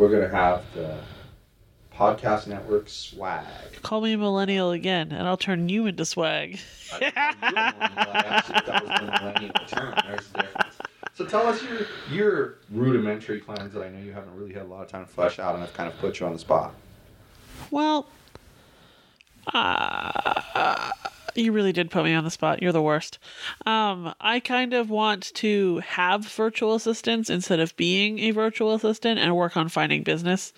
We're 0.00 0.08
gonna 0.08 0.34
have 0.34 0.64
the 0.72 0.96
Podcast 1.94 2.46
Network 2.46 2.88
swag. 2.88 3.44
Call 3.82 4.00
me 4.00 4.14
a 4.14 4.16
millennial 4.16 4.70
again, 4.70 5.12
and 5.12 5.28
I'll 5.28 5.36
turn 5.36 5.68
you 5.68 5.84
into 5.84 6.06
swag. 6.06 6.58
I 6.90 6.98
didn't 7.00 7.14
know 7.14 7.50
you 7.50 7.54
were 7.54 7.90
millennial. 7.90 8.08
I 8.08 8.24
asked 8.26 8.48
you 8.48 8.54
if 8.56 8.64
that 8.64 8.82
was 8.82 8.98
the 8.98 9.04
millennial 9.04 9.54
term. 9.66 9.94
There's 10.06 10.28
the 10.28 10.38
difference. 10.38 10.74
So 11.12 11.26
tell 11.26 11.46
us 11.46 11.62
your 11.62 11.86
your 12.10 12.54
rudimentary 12.70 13.40
plans 13.40 13.74
that 13.74 13.82
I 13.82 13.90
know 13.90 13.98
you 13.98 14.12
haven't 14.12 14.34
really 14.34 14.54
had 14.54 14.62
a 14.62 14.68
lot 14.68 14.80
of 14.80 14.88
time 14.88 15.04
to 15.04 15.12
flesh 15.12 15.38
out, 15.38 15.54
and 15.54 15.62
I've 15.62 15.74
kind 15.74 15.92
of 15.92 15.98
put 15.98 16.18
you 16.18 16.24
on 16.24 16.32
the 16.32 16.38
spot. 16.38 16.72
Well, 17.70 18.06
uh, 19.52 20.92
you 21.34 21.52
really 21.52 21.72
did 21.72 21.90
put 21.90 22.04
me 22.04 22.14
on 22.14 22.24
the 22.24 22.30
spot. 22.30 22.62
You're 22.62 22.72
the 22.72 22.82
worst. 22.82 23.18
Um, 23.66 24.14
I 24.20 24.40
kind 24.40 24.74
of 24.74 24.90
want 24.90 25.32
to 25.34 25.78
have 25.78 26.24
virtual 26.26 26.74
assistants 26.74 27.30
instead 27.30 27.60
of 27.60 27.76
being 27.76 28.18
a 28.20 28.30
virtual 28.30 28.74
assistant 28.74 29.18
and 29.18 29.36
work 29.36 29.56
on 29.56 29.68
finding 29.68 30.02
business. 30.02 30.52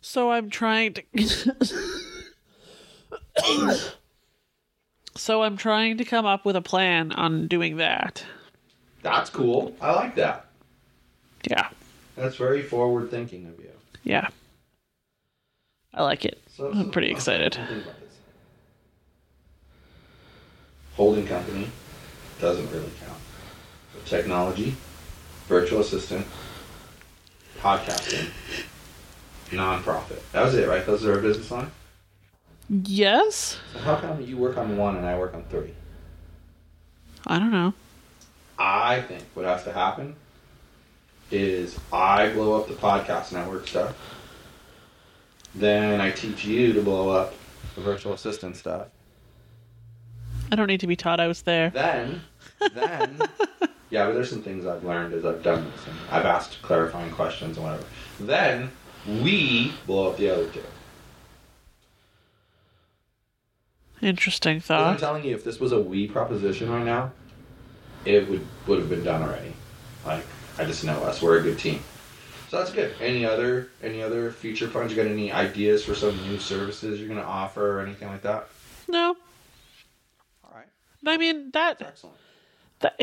So 0.00 0.30
I'm 0.30 0.50
trying 0.50 0.94
to. 0.94 1.04
so 5.16 5.42
I'm 5.42 5.56
trying 5.56 5.98
to 5.98 6.04
come 6.04 6.26
up 6.26 6.44
with 6.44 6.56
a 6.56 6.62
plan 6.62 7.12
on 7.12 7.48
doing 7.48 7.76
that. 7.78 8.24
That's 9.02 9.30
cool. 9.30 9.76
I 9.80 9.92
like 9.92 10.14
that. 10.16 10.46
Yeah. 11.48 11.68
That's 12.16 12.36
very 12.36 12.62
forward 12.62 13.10
thinking 13.10 13.46
of 13.46 13.58
you. 13.60 13.70
Yeah. 14.02 14.28
I 15.94 16.02
like 16.02 16.24
it. 16.24 16.40
So, 16.56 16.70
I'm 16.70 16.90
pretty 16.90 17.10
excited. 17.10 17.58
Think 20.98 21.30
about 21.30 21.46
this. 21.46 21.56
Holding 21.58 21.70
company 21.70 21.70
doesn't 22.40 22.70
really 22.72 22.90
count. 23.04 23.18
But 23.94 24.06
technology, 24.06 24.76
virtual 25.46 25.80
assistant, 25.80 26.26
podcasting, 27.60 28.30
nonprofit. 29.50 30.20
That 30.32 30.44
was 30.44 30.54
it, 30.54 30.68
right? 30.68 30.84
Those 30.84 31.04
are 31.04 31.14
our 31.14 31.20
business 31.20 31.50
line. 31.50 31.70
Yes? 32.68 33.58
So 33.72 33.78
how 33.80 33.96
come 33.96 34.20
you 34.20 34.36
work 34.36 34.58
on 34.58 34.76
one 34.76 34.96
and 34.96 35.06
I 35.06 35.18
work 35.18 35.34
on 35.34 35.44
three? 35.44 35.72
I 37.26 37.38
don't 37.38 37.50
know. 37.50 37.74
I 38.58 39.00
think 39.02 39.24
what 39.34 39.46
has 39.46 39.64
to 39.64 39.72
happen 39.72 40.16
is 41.30 41.78
I 41.92 42.30
blow 42.30 42.60
up 42.60 42.68
the 42.68 42.74
podcast 42.74 43.32
network 43.32 43.66
stuff. 43.68 43.96
Then 45.54 46.00
I 46.00 46.10
teach 46.10 46.44
you 46.44 46.72
to 46.74 46.82
blow 46.82 47.10
up 47.10 47.34
the 47.74 47.80
virtual 47.80 48.12
assistant 48.12 48.56
stuff. 48.56 48.88
I 50.50 50.56
don't 50.56 50.66
need 50.66 50.80
to 50.80 50.86
be 50.86 50.96
taught 50.96 51.20
I 51.20 51.26
was 51.26 51.42
there. 51.42 51.70
Then, 51.70 52.22
then, 52.74 53.20
yeah, 53.90 54.06
but 54.06 54.14
there's 54.14 54.30
some 54.30 54.42
things 54.42 54.66
I've 54.66 54.84
learned 54.84 55.14
as 55.14 55.24
I've 55.24 55.42
done 55.42 55.70
this, 55.70 55.86
and 55.86 55.96
I've 56.10 56.24
asked 56.24 56.62
clarifying 56.62 57.10
questions 57.12 57.56
and 57.56 57.66
whatever. 57.66 57.84
Then 58.20 58.70
we 59.06 59.72
blow 59.86 60.10
up 60.10 60.16
the 60.16 60.30
other 60.30 60.48
two. 60.50 60.62
Interesting 64.00 64.60
thought. 64.60 64.92
I'm 64.92 64.96
telling 64.96 65.24
you, 65.24 65.34
if 65.34 65.44
this 65.44 65.58
was 65.58 65.72
a 65.72 65.80
we 65.80 66.06
proposition 66.06 66.70
right 66.70 66.84
now, 66.84 67.12
it 68.04 68.28
would 68.28 68.46
would 68.66 68.78
have 68.78 68.88
been 68.88 69.02
done 69.02 69.22
already. 69.22 69.52
Like 70.06 70.24
I 70.56 70.64
just 70.64 70.84
know 70.84 70.98
us, 71.02 71.20
we're 71.20 71.38
a 71.38 71.42
good 71.42 71.58
team. 71.58 71.80
So 72.48 72.58
that's 72.58 72.70
good. 72.70 72.94
Any 73.00 73.26
other 73.26 73.68
any 73.82 74.02
other 74.02 74.30
future 74.30 74.68
plans? 74.68 74.92
You 74.92 74.96
got 74.96 75.10
any 75.10 75.32
ideas 75.32 75.84
for 75.84 75.94
some 75.94 76.16
new 76.28 76.38
services 76.38 77.00
you're 77.00 77.08
gonna 77.08 77.22
offer 77.22 77.78
or 77.78 77.80
anything 77.80 78.08
like 78.08 78.22
that? 78.22 78.48
No, 78.86 79.16
I 81.06 81.16
mean 81.16 81.50
that, 81.52 81.80
excellent. 81.80 82.16
that. 82.80 83.00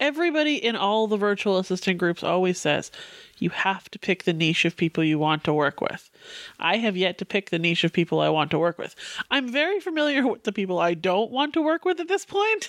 Everybody 0.00 0.56
in 0.56 0.74
all 0.74 1.06
the 1.06 1.16
virtual 1.16 1.58
assistant 1.58 1.98
groups 1.98 2.24
always 2.24 2.60
says 2.60 2.90
you 3.38 3.50
have 3.50 3.88
to 3.90 4.00
pick 4.00 4.24
the 4.24 4.32
niche 4.32 4.64
of 4.64 4.76
people 4.76 5.04
you 5.04 5.16
want 5.16 5.44
to 5.44 5.52
work 5.52 5.80
with. 5.80 6.10
I 6.58 6.78
have 6.78 6.96
yet 6.96 7.18
to 7.18 7.24
pick 7.24 7.50
the 7.50 7.58
niche 7.58 7.84
of 7.84 7.92
people 7.92 8.18
I 8.18 8.28
want 8.28 8.50
to 8.50 8.58
work 8.58 8.78
with. 8.78 8.96
I'm 9.30 9.52
very 9.52 9.78
familiar 9.78 10.26
with 10.26 10.42
the 10.42 10.50
people 10.50 10.80
I 10.80 10.94
don't 10.94 11.30
want 11.30 11.52
to 11.54 11.62
work 11.62 11.84
with 11.84 12.00
at 12.00 12.08
this 12.08 12.24
point. 12.24 12.68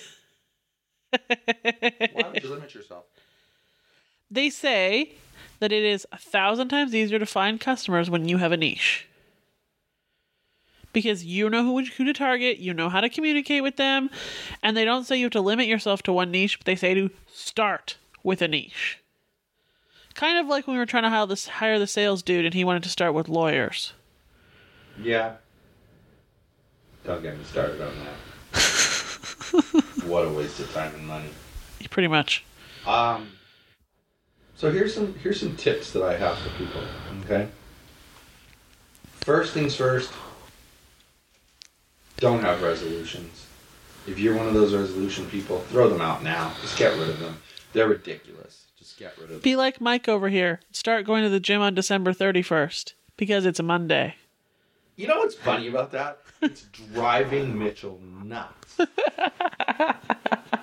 Why 1.10 2.30
would 2.32 2.42
you 2.42 2.50
limit 2.50 2.72
yourself? 2.74 3.04
They 4.30 4.50
say 4.50 5.12
that 5.58 5.72
it 5.72 5.82
is 5.82 6.06
a 6.12 6.18
thousand 6.18 6.68
times 6.68 6.94
easier 6.94 7.18
to 7.18 7.26
find 7.26 7.60
customers 7.60 8.10
when 8.10 8.28
you 8.28 8.36
have 8.38 8.52
a 8.52 8.56
niche. 8.56 9.08
Because 10.94 11.24
you 11.24 11.50
know 11.50 11.62
who, 11.62 11.84
who 11.84 12.04
to 12.04 12.14
target, 12.14 12.58
you 12.58 12.72
know 12.72 12.88
how 12.88 13.02
to 13.02 13.10
communicate 13.10 13.62
with 13.62 13.76
them, 13.76 14.08
and 14.62 14.74
they 14.74 14.86
don't 14.86 15.04
say 15.04 15.18
you 15.18 15.26
have 15.26 15.32
to 15.32 15.42
limit 15.42 15.66
yourself 15.66 16.02
to 16.04 16.12
one 16.12 16.30
niche, 16.30 16.58
but 16.58 16.64
they 16.64 16.76
say 16.76 16.94
to 16.94 17.10
start 17.30 17.98
with 18.22 18.40
a 18.40 18.48
niche. 18.48 19.00
Kind 20.14 20.38
of 20.38 20.46
like 20.46 20.66
when 20.66 20.76
we 20.76 20.78
were 20.78 20.86
trying 20.86 21.02
to 21.02 21.10
hire 21.10 21.26
this 21.26 21.48
hire 21.48 21.78
the 21.78 21.86
sales 21.86 22.22
dude 22.22 22.44
and 22.44 22.54
he 22.54 22.64
wanted 22.64 22.84
to 22.84 22.88
start 22.88 23.12
with 23.14 23.28
lawyers. 23.28 23.92
Yeah. 25.02 25.34
Don't 27.04 27.20
get 27.22 27.36
me 27.36 27.44
started 27.44 27.80
on 27.80 27.92
that. 27.98 28.14
what 30.06 30.24
a 30.24 30.30
waste 30.30 30.60
of 30.60 30.72
time 30.72 30.94
and 30.94 31.06
money. 31.06 31.28
Pretty 31.90 32.08
much. 32.08 32.44
Um, 32.86 33.28
so 34.56 34.70
here's 34.70 34.94
some 34.94 35.14
here's 35.14 35.40
some 35.40 35.56
tips 35.56 35.92
that 35.92 36.02
I 36.02 36.16
have 36.16 36.38
for 36.38 36.48
people. 36.50 36.80
Okay. 37.24 37.48
First 39.20 39.52
things 39.52 39.74
first. 39.74 40.12
Don't 42.18 42.42
have 42.42 42.62
resolutions. 42.62 43.46
If 44.06 44.18
you're 44.18 44.36
one 44.36 44.46
of 44.46 44.54
those 44.54 44.74
resolution 44.74 45.26
people, 45.26 45.60
throw 45.60 45.88
them 45.88 46.00
out 46.00 46.22
now. 46.22 46.52
Just 46.60 46.78
get 46.78 46.96
rid 46.98 47.08
of 47.08 47.18
them. 47.18 47.38
They're 47.72 47.88
ridiculous. 47.88 48.66
Just 48.78 48.98
get 48.98 49.16
rid 49.16 49.24
of 49.24 49.30
them. 49.30 49.40
Be 49.40 49.56
like 49.56 49.80
Mike 49.80 50.08
over 50.08 50.28
here. 50.28 50.60
Start 50.70 51.06
going 51.06 51.24
to 51.24 51.30
the 51.30 51.40
gym 51.40 51.60
on 51.62 51.74
December 51.74 52.12
31st 52.12 52.92
because 53.16 53.46
it's 53.46 53.58
a 53.58 53.62
Monday. 53.62 54.16
You 54.96 55.08
know 55.08 55.18
what's 55.18 55.34
funny 55.34 55.68
about 55.68 55.92
that? 55.92 56.20
It's 56.40 56.62
driving 56.92 57.58
Mitchell 57.58 57.98
nuts. 58.22 58.78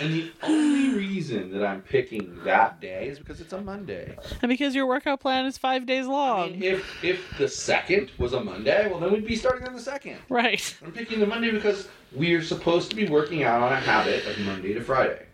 and 0.00 0.12
the 0.12 0.30
only 0.42 0.94
reason 0.94 1.50
that 1.52 1.64
I'm 1.64 1.80
picking 1.82 2.38
that 2.44 2.80
day 2.80 3.08
is 3.08 3.18
because 3.18 3.40
it's 3.40 3.52
a 3.52 3.60
Monday. 3.60 4.16
And 4.42 4.48
because 4.48 4.74
your 4.74 4.86
workout 4.86 5.20
plan 5.20 5.46
is 5.46 5.56
five 5.56 5.86
days 5.86 6.06
I 6.06 6.10
long. 6.10 6.52
mean, 6.52 6.62
if 6.62 7.04
if 7.04 7.38
the 7.38 7.48
second 7.48 8.10
was 8.18 8.32
a 8.34 8.42
Monday, 8.44 8.88
well 8.90 9.00
then 9.00 9.12
we'd 9.12 9.26
be 9.26 9.36
starting 9.36 9.66
on 9.66 9.74
the 9.74 9.80
second. 9.80 10.18
right. 10.28 10.76
I'm 10.84 10.92
picking 10.92 11.18
the 11.20 11.26
Monday 11.26 11.50
because 11.50 11.88
we 12.14 12.34
are 12.34 12.42
supposed 12.42 12.90
to 12.90 12.96
be 12.96 13.08
working 13.08 13.42
out 13.42 13.62
on 13.62 13.72
a 13.72 13.80
habit 13.80 14.26
of 14.26 14.38
Monday 14.40 14.74
to 14.74 14.80
Friday. 14.82 15.26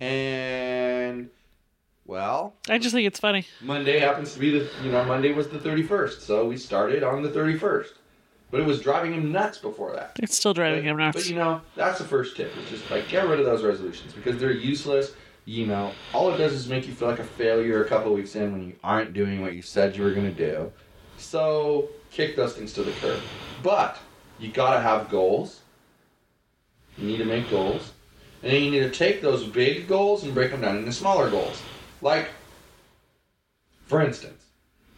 And 0.00 1.30
well, 2.06 2.54
I 2.68 2.78
just 2.78 2.94
think 2.94 3.06
it's 3.06 3.20
funny. 3.20 3.46
Monday 3.60 3.98
happens 4.00 4.34
to 4.34 4.40
be 4.40 4.50
the 4.58 4.68
you 4.82 4.90
know 4.90 5.04
Monday 5.04 5.32
was 5.32 5.48
the 5.48 5.58
31st, 5.58 6.20
so 6.20 6.46
we 6.46 6.56
started 6.56 7.02
on 7.02 7.22
the 7.22 7.28
31st. 7.28 7.88
But 8.52 8.60
it 8.60 8.66
was 8.66 8.82
driving 8.82 9.14
him 9.14 9.32
nuts 9.32 9.56
before 9.56 9.94
that. 9.94 10.12
It's 10.22 10.36
still 10.36 10.52
driving 10.52 10.80
but, 10.80 10.90
him 10.90 10.96
nuts. 10.98 11.16
But 11.16 11.28
you 11.30 11.36
know, 11.36 11.62
that's 11.74 11.98
the 11.98 12.04
first 12.04 12.36
tip. 12.36 12.52
It's 12.60 12.70
just 12.70 12.88
like 12.90 13.08
get 13.08 13.26
rid 13.26 13.40
of 13.40 13.46
those 13.46 13.64
resolutions 13.64 14.12
because 14.12 14.38
they're 14.38 14.52
useless. 14.52 15.14
You 15.46 15.66
know, 15.66 15.92
all 16.12 16.32
it 16.32 16.36
does 16.36 16.52
is 16.52 16.68
make 16.68 16.86
you 16.86 16.92
feel 16.92 17.08
like 17.08 17.18
a 17.18 17.24
failure 17.24 17.82
a 17.82 17.88
couple 17.88 18.12
weeks 18.12 18.36
in 18.36 18.52
when 18.52 18.62
you 18.68 18.74
aren't 18.84 19.14
doing 19.14 19.40
what 19.40 19.54
you 19.54 19.62
said 19.62 19.96
you 19.96 20.04
were 20.04 20.12
going 20.12 20.32
to 20.32 20.50
do. 20.50 20.70
So 21.16 21.88
kick 22.10 22.36
those 22.36 22.52
things 22.52 22.74
to 22.74 22.82
the 22.82 22.92
curb. 22.92 23.20
But 23.62 23.98
you 24.38 24.52
got 24.52 24.74
to 24.74 24.80
have 24.80 25.08
goals. 25.08 25.62
You 26.98 27.06
need 27.06 27.18
to 27.18 27.24
make 27.24 27.48
goals. 27.48 27.92
And 28.42 28.52
then 28.52 28.62
you 28.62 28.70
need 28.70 28.80
to 28.80 28.90
take 28.90 29.22
those 29.22 29.44
big 29.44 29.88
goals 29.88 30.24
and 30.24 30.34
break 30.34 30.50
them 30.50 30.60
down 30.60 30.76
into 30.76 30.92
smaller 30.92 31.30
goals. 31.30 31.62
Like, 32.02 32.28
for 33.86 34.02
instance, 34.02 34.44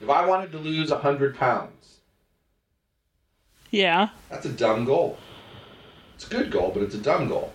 if 0.01 0.11
I 0.11 0.27
wanted 0.27 0.51
to 0.53 0.59
lose 0.59 0.91
100 0.91 1.37
pounds, 1.37 1.71
yeah. 3.75 4.09
that's 4.31 4.47
a 4.47 4.53
dumb 4.53 4.85
goal. 4.85 5.19
It's 6.15 6.27
a 6.27 6.31
good 6.31 6.51
goal, 6.51 6.71
but 6.73 6.83
it's 6.83 6.95
a 6.95 6.99
dumb 6.99 7.29
goal. 7.29 7.53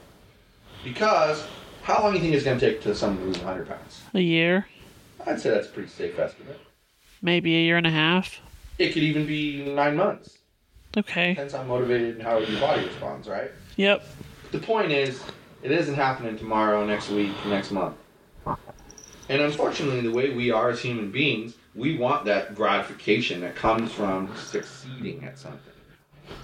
Because 0.83 1.45
how 1.83 2.03
long 2.03 2.11
do 2.11 2.17
you 2.17 2.23
think 2.23 2.35
it's 2.35 2.43
going 2.43 2.59
to 2.59 2.69
take 2.71 2.81
to 2.81 2.93
someone 2.93 3.19
to 3.19 3.25
lose 3.25 3.37
100 3.37 3.67
pounds? 3.67 4.01
A 4.13 4.19
year. 4.19 4.67
I'd 5.25 5.39
say 5.39 5.49
that's 5.49 5.67
a 5.67 5.71
pretty 5.71 5.89
safe 5.89 6.17
estimate. 6.19 6.59
Maybe 7.21 7.55
a 7.55 7.61
year 7.61 7.77
and 7.77 7.87
a 7.87 7.91
half. 7.91 8.39
It 8.77 8.93
could 8.93 9.03
even 9.03 9.25
be 9.25 9.63
nine 9.73 9.95
months. 9.95 10.37
Okay. 10.97 11.29
Depends 11.29 11.53
how 11.53 11.63
motivated 11.63 12.15
and 12.15 12.23
how 12.23 12.37
your 12.39 12.59
body 12.59 12.85
responds, 12.85 13.27
right? 13.27 13.51
Yep. 13.75 14.03
The 14.51 14.59
point 14.59 14.91
is, 14.91 15.21
it 15.61 15.71
isn't 15.71 15.95
happening 15.95 16.37
tomorrow, 16.37 16.85
next 16.85 17.09
week, 17.09 17.31
next 17.45 17.71
month. 17.71 17.95
And 19.27 19.41
unfortunately, 19.41 20.01
the 20.01 20.11
way 20.11 20.31
we 20.31 20.49
are 20.51 20.69
as 20.69 20.81
human 20.81 21.11
beings, 21.11 21.53
we 21.75 21.97
want 21.97 22.25
that 22.25 22.55
gratification 22.55 23.41
that 23.41 23.55
comes 23.55 23.91
from 23.91 24.35
succeeding 24.35 25.23
at 25.23 25.37
something. 25.37 25.73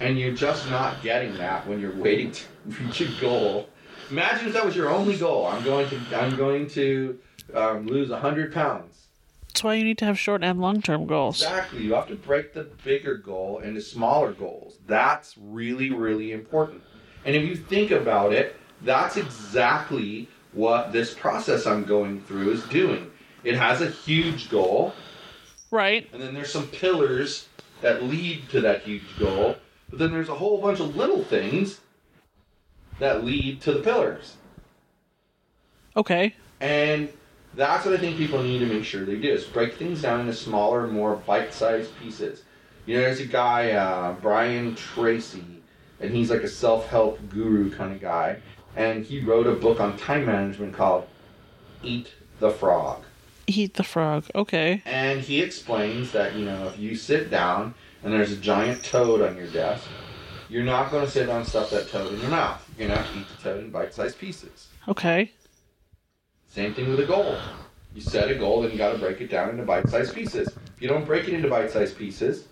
And 0.00 0.18
you're 0.18 0.34
just 0.34 0.68
not 0.70 1.02
getting 1.02 1.34
that 1.38 1.66
when 1.66 1.80
you're 1.80 1.94
waiting 1.96 2.32
to 2.32 2.42
reach 2.82 3.00
a 3.00 3.20
goal. 3.20 3.68
Imagine 4.10 4.48
if 4.48 4.52
that 4.54 4.64
was 4.64 4.76
your 4.76 4.88
only 4.88 5.16
goal. 5.16 5.46
I'm 5.46 5.64
going 5.64 5.88
to 5.88 6.00
I'm 6.16 6.36
going 6.36 6.68
to 6.70 7.18
um, 7.54 7.86
lose 7.86 8.10
100 8.10 8.52
pounds. 8.52 9.06
That's 9.48 9.64
why 9.64 9.74
you 9.74 9.84
need 9.84 9.98
to 9.98 10.04
have 10.04 10.18
short 10.18 10.44
and 10.44 10.60
long 10.60 10.82
term 10.82 11.06
goals. 11.06 11.40
Exactly. 11.42 11.82
You 11.82 11.94
have 11.94 12.08
to 12.08 12.14
break 12.14 12.52
the 12.52 12.64
bigger 12.84 13.16
goal 13.16 13.60
into 13.60 13.80
smaller 13.80 14.32
goals. 14.32 14.78
That's 14.86 15.34
really, 15.38 15.90
really 15.90 16.32
important. 16.32 16.82
And 17.24 17.34
if 17.34 17.42
you 17.42 17.56
think 17.56 17.90
about 17.90 18.32
it, 18.32 18.54
that's 18.82 19.16
exactly 19.16 20.28
what 20.52 20.92
this 20.92 21.14
process 21.14 21.66
I'm 21.66 21.84
going 21.84 22.20
through 22.22 22.52
is 22.52 22.64
doing. 22.64 23.10
It 23.44 23.56
has 23.56 23.80
a 23.80 23.88
huge 23.88 24.50
goal, 24.50 24.92
Right. 25.70 26.08
and 26.12 26.20
then 26.20 26.34
there's 26.34 26.52
some 26.52 26.66
pillars 26.68 27.48
that 27.80 28.02
lead 28.02 28.48
to 28.50 28.60
that 28.60 28.82
huge 28.82 29.18
goal, 29.18 29.56
but 29.88 29.98
then 29.98 30.12
there's 30.12 30.28
a 30.28 30.34
whole 30.34 30.60
bunch 30.60 30.80
of 30.80 30.96
little 30.96 31.22
things 31.22 31.80
that 32.98 33.24
lead 33.24 33.60
to 33.62 33.72
the 33.72 33.80
pillars. 33.80 34.36
Okay. 35.96 36.34
And 36.60 37.08
that's 37.54 37.84
what 37.84 37.94
I 37.94 37.98
think 37.98 38.16
people 38.16 38.42
need 38.42 38.58
to 38.58 38.66
make 38.66 38.84
sure 38.84 39.04
they 39.04 39.16
do 39.16 39.32
is 39.32 39.44
break 39.44 39.74
things 39.74 40.02
down 40.02 40.20
into 40.20 40.34
smaller, 40.34 40.86
more 40.86 41.16
bite-sized 41.16 41.90
pieces. 41.98 42.42
You 42.84 42.96
know, 42.96 43.02
there's 43.02 43.20
a 43.20 43.26
guy, 43.26 43.72
uh, 43.72 44.12
Brian 44.20 44.74
Tracy, 44.74 45.62
and 46.00 46.14
he's 46.14 46.30
like 46.30 46.42
a 46.42 46.48
self-help 46.48 47.30
guru 47.30 47.70
kind 47.70 47.92
of 47.92 48.00
guy, 48.00 48.38
and 48.76 49.04
he 49.04 49.20
wrote 49.20 49.46
a 49.46 49.52
book 49.52 49.80
on 49.80 49.96
time 49.96 50.26
management 50.26 50.74
called 50.74 51.06
"Eat 51.82 52.12
the 52.38 52.50
Frog." 52.50 53.02
Eat 53.48 53.74
the 53.74 53.84
frog. 53.84 54.24
Okay. 54.34 54.82
And 54.84 55.20
he 55.20 55.40
explains 55.40 56.12
that 56.12 56.34
you 56.34 56.44
know 56.44 56.66
if 56.68 56.78
you 56.78 56.96
sit 56.96 57.30
down 57.30 57.74
and 58.06 58.14
there's 58.14 58.30
a 58.30 58.36
giant 58.36 58.84
toad 58.84 59.20
on 59.20 59.36
your 59.36 59.48
desk, 59.48 59.84
you're 60.48 60.62
not 60.62 60.92
going 60.92 61.04
to 61.04 61.10
sit 61.10 61.26
down 61.26 61.38
and 61.38 61.46
stuff 61.46 61.70
that 61.70 61.88
toad 61.88 62.14
in 62.14 62.20
your 62.20 62.30
mouth. 62.30 62.64
You're 62.78 62.86
going 62.86 63.02
to 63.02 63.18
eat 63.18 63.26
the 63.36 63.42
toad 63.42 63.64
in 63.64 63.70
bite-sized 63.70 64.16
pieces. 64.16 64.68
Okay. 64.86 65.32
Same 66.48 66.72
thing 66.72 66.88
with 66.88 67.00
a 67.00 67.04
goal. 67.04 67.36
You 67.96 68.00
set 68.00 68.30
a 68.30 68.36
goal, 68.36 68.62
then 68.62 68.70
you 68.70 68.78
got 68.78 68.92
to 68.92 68.98
break 68.98 69.20
it 69.20 69.28
down 69.28 69.50
into 69.50 69.64
bite-sized 69.64 70.14
pieces. 70.14 70.46
If 70.76 70.80
you 70.80 70.86
don't 70.86 71.04
break 71.04 71.26
it 71.26 71.34
into 71.34 71.48
bite-sized 71.48 71.98
pieces, 71.98 72.46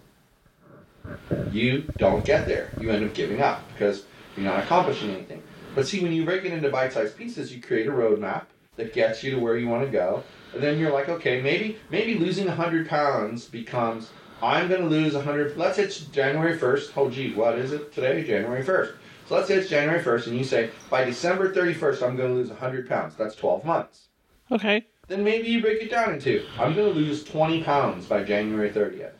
you 1.52 1.82
don't 1.98 2.24
get 2.24 2.48
there. 2.48 2.72
You 2.80 2.90
end 2.90 3.04
up 3.04 3.14
giving 3.14 3.40
up 3.40 3.62
because 3.74 4.06
you're 4.36 4.44
not 4.44 4.58
accomplishing 4.64 5.10
anything. 5.10 5.40
But 5.76 5.86
see, 5.86 6.02
when 6.02 6.12
you 6.12 6.24
break 6.24 6.44
it 6.44 6.52
into 6.52 6.68
bite-sized 6.68 7.16
pieces, 7.16 7.54
you 7.54 7.62
create 7.62 7.86
a 7.86 7.92
roadmap 7.92 8.46
that 8.74 8.92
gets 8.92 9.22
you 9.22 9.30
to 9.30 9.38
where 9.38 9.56
you 9.56 9.68
want 9.68 9.84
to 9.84 9.90
go. 9.90 10.24
And 10.52 10.60
then 10.60 10.80
you're 10.80 10.92
like, 10.92 11.08
okay, 11.08 11.40
maybe 11.40 11.78
maybe 11.90 12.18
losing 12.18 12.46
100 12.46 12.88
pounds 12.88 13.44
becomes 13.44 14.10
I'm 14.44 14.68
going 14.68 14.82
to 14.82 14.88
lose 14.88 15.14
100. 15.14 15.56
Let's 15.56 15.76
say 15.76 15.84
it's 15.84 16.00
January 16.00 16.58
1st. 16.58 16.92
Oh, 16.96 17.08
gee, 17.08 17.32
what 17.34 17.58
is 17.58 17.72
it 17.72 17.92
today? 17.94 18.22
January 18.24 18.62
1st. 18.62 18.94
So 19.26 19.34
let's 19.34 19.48
say 19.48 19.54
it's 19.54 19.70
January 19.70 20.02
1st, 20.02 20.26
and 20.26 20.36
you 20.36 20.44
say 20.44 20.70
by 20.90 21.04
December 21.04 21.52
31st, 21.54 22.06
I'm 22.06 22.16
going 22.16 22.28
to 22.28 22.34
lose 22.34 22.50
100 22.50 22.86
pounds. 22.86 23.14
That's 23.16 23.34
12 23.34 23.64
months. 23.64 24.08
Okay. 24.52 24.86
Then 25.08 25.24
maybe 25.24 25.48
you 25.48 25.62
break 25.62 25.82
it 25.82 25.90
down 25.90 26.12
into 26.12 26.44
I'm 26.58 26.74
going 26.74 26.92
to 26.92 26.98
lose 26.98 27.24
20 27.24 27.62
pounds 27.62 28.04
by 28.06 28.22
January 28.22 28.70
30th. 28.70 29.12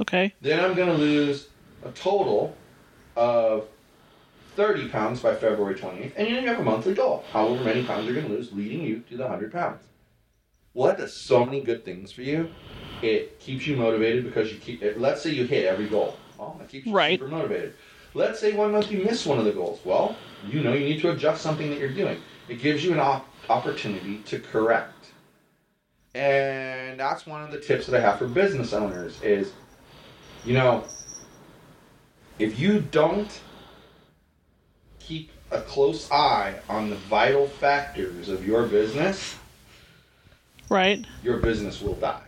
Okay. 0.00 0.34
Then 0.40 0.58
I'm 0.64 0.74
going 0.74 0.88
to 0.88 0.96
lose 0.96 1.48
a 1.84 1.90
total 1.92 2.56
of 3.16 3.68
30 4.56 4.88
pounds 4.88 5.20
by 5.20 5.34
February 5.34 5.76
20th. 5.76 6.12
And 6.16 6.28
you 6.28 6.40
have 6.48 6.58
a 6.58 6.64
monthly 6.64 6.94
goal. 6.94 7.24
However 7.32 7.62
many 7.62 7.84
pounds 7.84 8.06
you're 8.06 8.14
going 8.14 8.26
to 8.26 8.32
lose, 8.32 8.52
leading 8.52 8.82
you 8.82 9.00
to 9.10 9.16
the 9.16 9.22
100 9.22 9.52
pounds. 9.52 9.84
Well, 10.74 10.88
that 10.88 10.98
does 10.98 11.14
so 11.16 11.44
many 11.44 11.60
good 11.62 11.84
things 11.84 12.12
for 12.12 12.22
you. 12.22 12.54
It 13.02 13.40
keeps 13.40 13.66
you 13.66 13.76
motivated 13.76 14.24
because 14.24 14.52
you 14.52 14.58
keep. 14.58 14.82
It, 14.82 15.00
let's 15.00 15.22
say 15.22 15.30
you 15.30 15.44
hit 15.44 15.66
every 15.66 15.88
goal. 15.88 16.20
Oh, 16.38 16.48
well, 16.48 16.56
that 16.58 16.68
keeps 16.68 16.86
you 16.86 16.92
Right. 16.92 17.18
super 17.18 17.30
motivated. 17.30 17.74
Let's 18.14 18.40
say 18.40 18.52
one 18.52 18.72
month 18.72 18.90
you 18.90 19.02
miss 19.04 19.26
one 19.26 19.38
of 19.38 19.44
the 19.44 19.52
goals. 19.52 19.80
Well, 19.84 20.16
you 20.42 20.62
know 20.62 20.72
you 20.72 20.84
need 20.84 21.00
to 21.02 21.10
adjust 21.10 21.42
something 21.42 21.70
that 21.70 21.78
you're 21.78 21.92
doing. 21.94 22.22
It 22.48 22.60
gives 22.60 22.84
you 22.84 22.92
an 22.92 23.00
op- 23.00 23.26
opportunity 23.48 24.22
to 24.24 24.38
correct. 24.38 25.12
And 26.14 26.98
that's 26.98 27.26
one 27.26 27.42
of 27.42 27.52
the 27.52 27.60
tips 27.60 27.86
that 27.86 27.96
I 27.96 28.00
have 28.00 28.18
for 28.18 28.26
business 28.26 28.72
owners 28.72 29.20
is, 29.22 29.52
you 30.44 30.54
know, 30.54 30.84
if 32.38 32.58
you 32.58 32.80
don't 32.80 33.40
keep 34.98 35.30
a 35.50 35.60
close 35.60 36.10
eye 36.10 36.56
on 36.68 36.90
the 36.90 36.96
vital 36.96 37.46
factors 37.46 38.28
of 38.28 38.46
your 38.46 38.66
business, 38.66 39.39
Right. 40.70 41.04
your 41.22 41.38
business 41.38 41.82
will 41.82 41.94
die. 41.96 42.22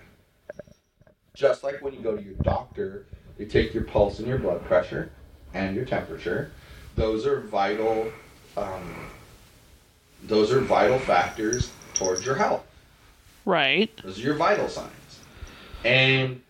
Just 1.34 1.62
like 1.64 1.80
when 1.80 1.94
you 1.94 2.00
go 2.00 2.16
to 2.16 2.22
your 2.22 2.34
doctor, 2.42 3.06
they 3.38 3.46
take 3.46 3.72
your 3.72 3.84
pulse 3.84 4.18
and 4.18 4.28
your 4.28 4.38
blood 4.38 4.64
pressure 4.64 5.10
and 5.54 5.74
your 5.74 5.84
temperature. 5.84 6.50
Those 6.96 7.24
are 7.24 7.40
vital. 7.40 8.12
Um, 8.56 9.08
those 10.24 10.52
are 10.52 10.60
vital 10.60 10.98
factors 10.98 11.70
towards 11.94 12.26
your 12.26 12.34
health. 12.34 12.66
Right. 13.44 13.90
Those 14.02 14.18
are 14.18 14.22
your 14.22 14.34
vital 14.34 14.68
signs, 14.68 15.20
and 15.84 16.42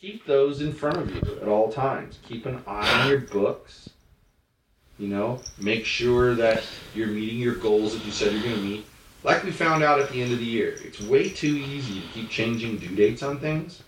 keep 0.00 0.24
those 0.24 0.60
in 0.62 0.72
front 0.72 0.96
of 0.96 1.14
you 1.14 1.38
at 1.40 1.48
all 1.48 1.70
times. 1.70 2.18
Keep 2.26 2.46
an 2.46 2.62
eye 2.66 3.02
on 3.02 3.08
your 3.08 3.20
books. 3.20 3.90
You 4.98 5.08
know, 5.08 5.40
make 5.58 5.84
sure 5.84 6.34
that 6.34 6.64
you're 6.94 7.06
meeting 7.06 7.38
your 7.38 7.54
goals 7.54 7.96
that 7.96 8.04
you 8.04 8.10
said 8.10 8.32
you're 8.32 8.42
going 8.42 8.56
to 8.56 8.60
meet. 8.62 8.86
Like 9.22 9.42
we 9.44 9.50
found 9.50 9.82
out 9.82 10.00
at 10.00 10.10
the 10.10 10.22
end 10.22 10.32
of 10.32 10.38
the 10.38 10.44
year, 10.44 10.78
it's 10.84 11.00
way 11.00 11.28
too 11.30 11.56
easy 11.56 12.00
to 12.00 12.06
keep 12.08 12.30
changing 12.30 12.78
due 12.78 12.94
dates 12.94 13.22
on 13.22 13.38
things. 13.38 13.82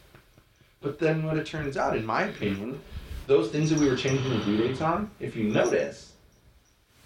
But 0.83 0.99
then 0.99 1.25
what 1.25 1.37
it 1.37 1.47
turns 1.47 1.77
out, 1.77 1.97
in 1.97 2.05
my 2.05 2.23
opinion, 2.23 2.81
those 3.27 3.51
things 3.51 3.71
that 3.71 3.79
we 3.79 3.89
were 3.89 3.97
changing 3.97 4.31
the 4.31 4.45
due 4.45 4.57
dates 4.57 4.81
on, 4.81 5.11
if 5.21 5.37
you 5.37 5.45
notice, 5.45 6.13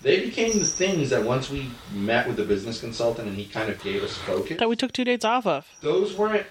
they 0.01 0.21
became 0.25 0.59
the 0.59 0.65
things 0.65 1.11
that 1.11 1.25
once 1.25 1.51
we 1.51 1.71
met 1.91 2.27
with 2.27 2.37
the 2.37 2.45
business 2.45 2.81
consultant 2.81 3.29
and 3.29 3.37
he 3.37 3.47
kind 3.47 3.71
of 3.71 3.83
gave 3.83 4.03
us 4.03 4.17
focus, 4.17 4.59
That 4.59 4.69
we 4.69 4.77
took 4.77 4.93
two 4.93 5.05
dates 5.05 5.25
off 5.25 5.47
of. 5.47 5.67
those 5.81 6.15
weren't, 6.17 6.47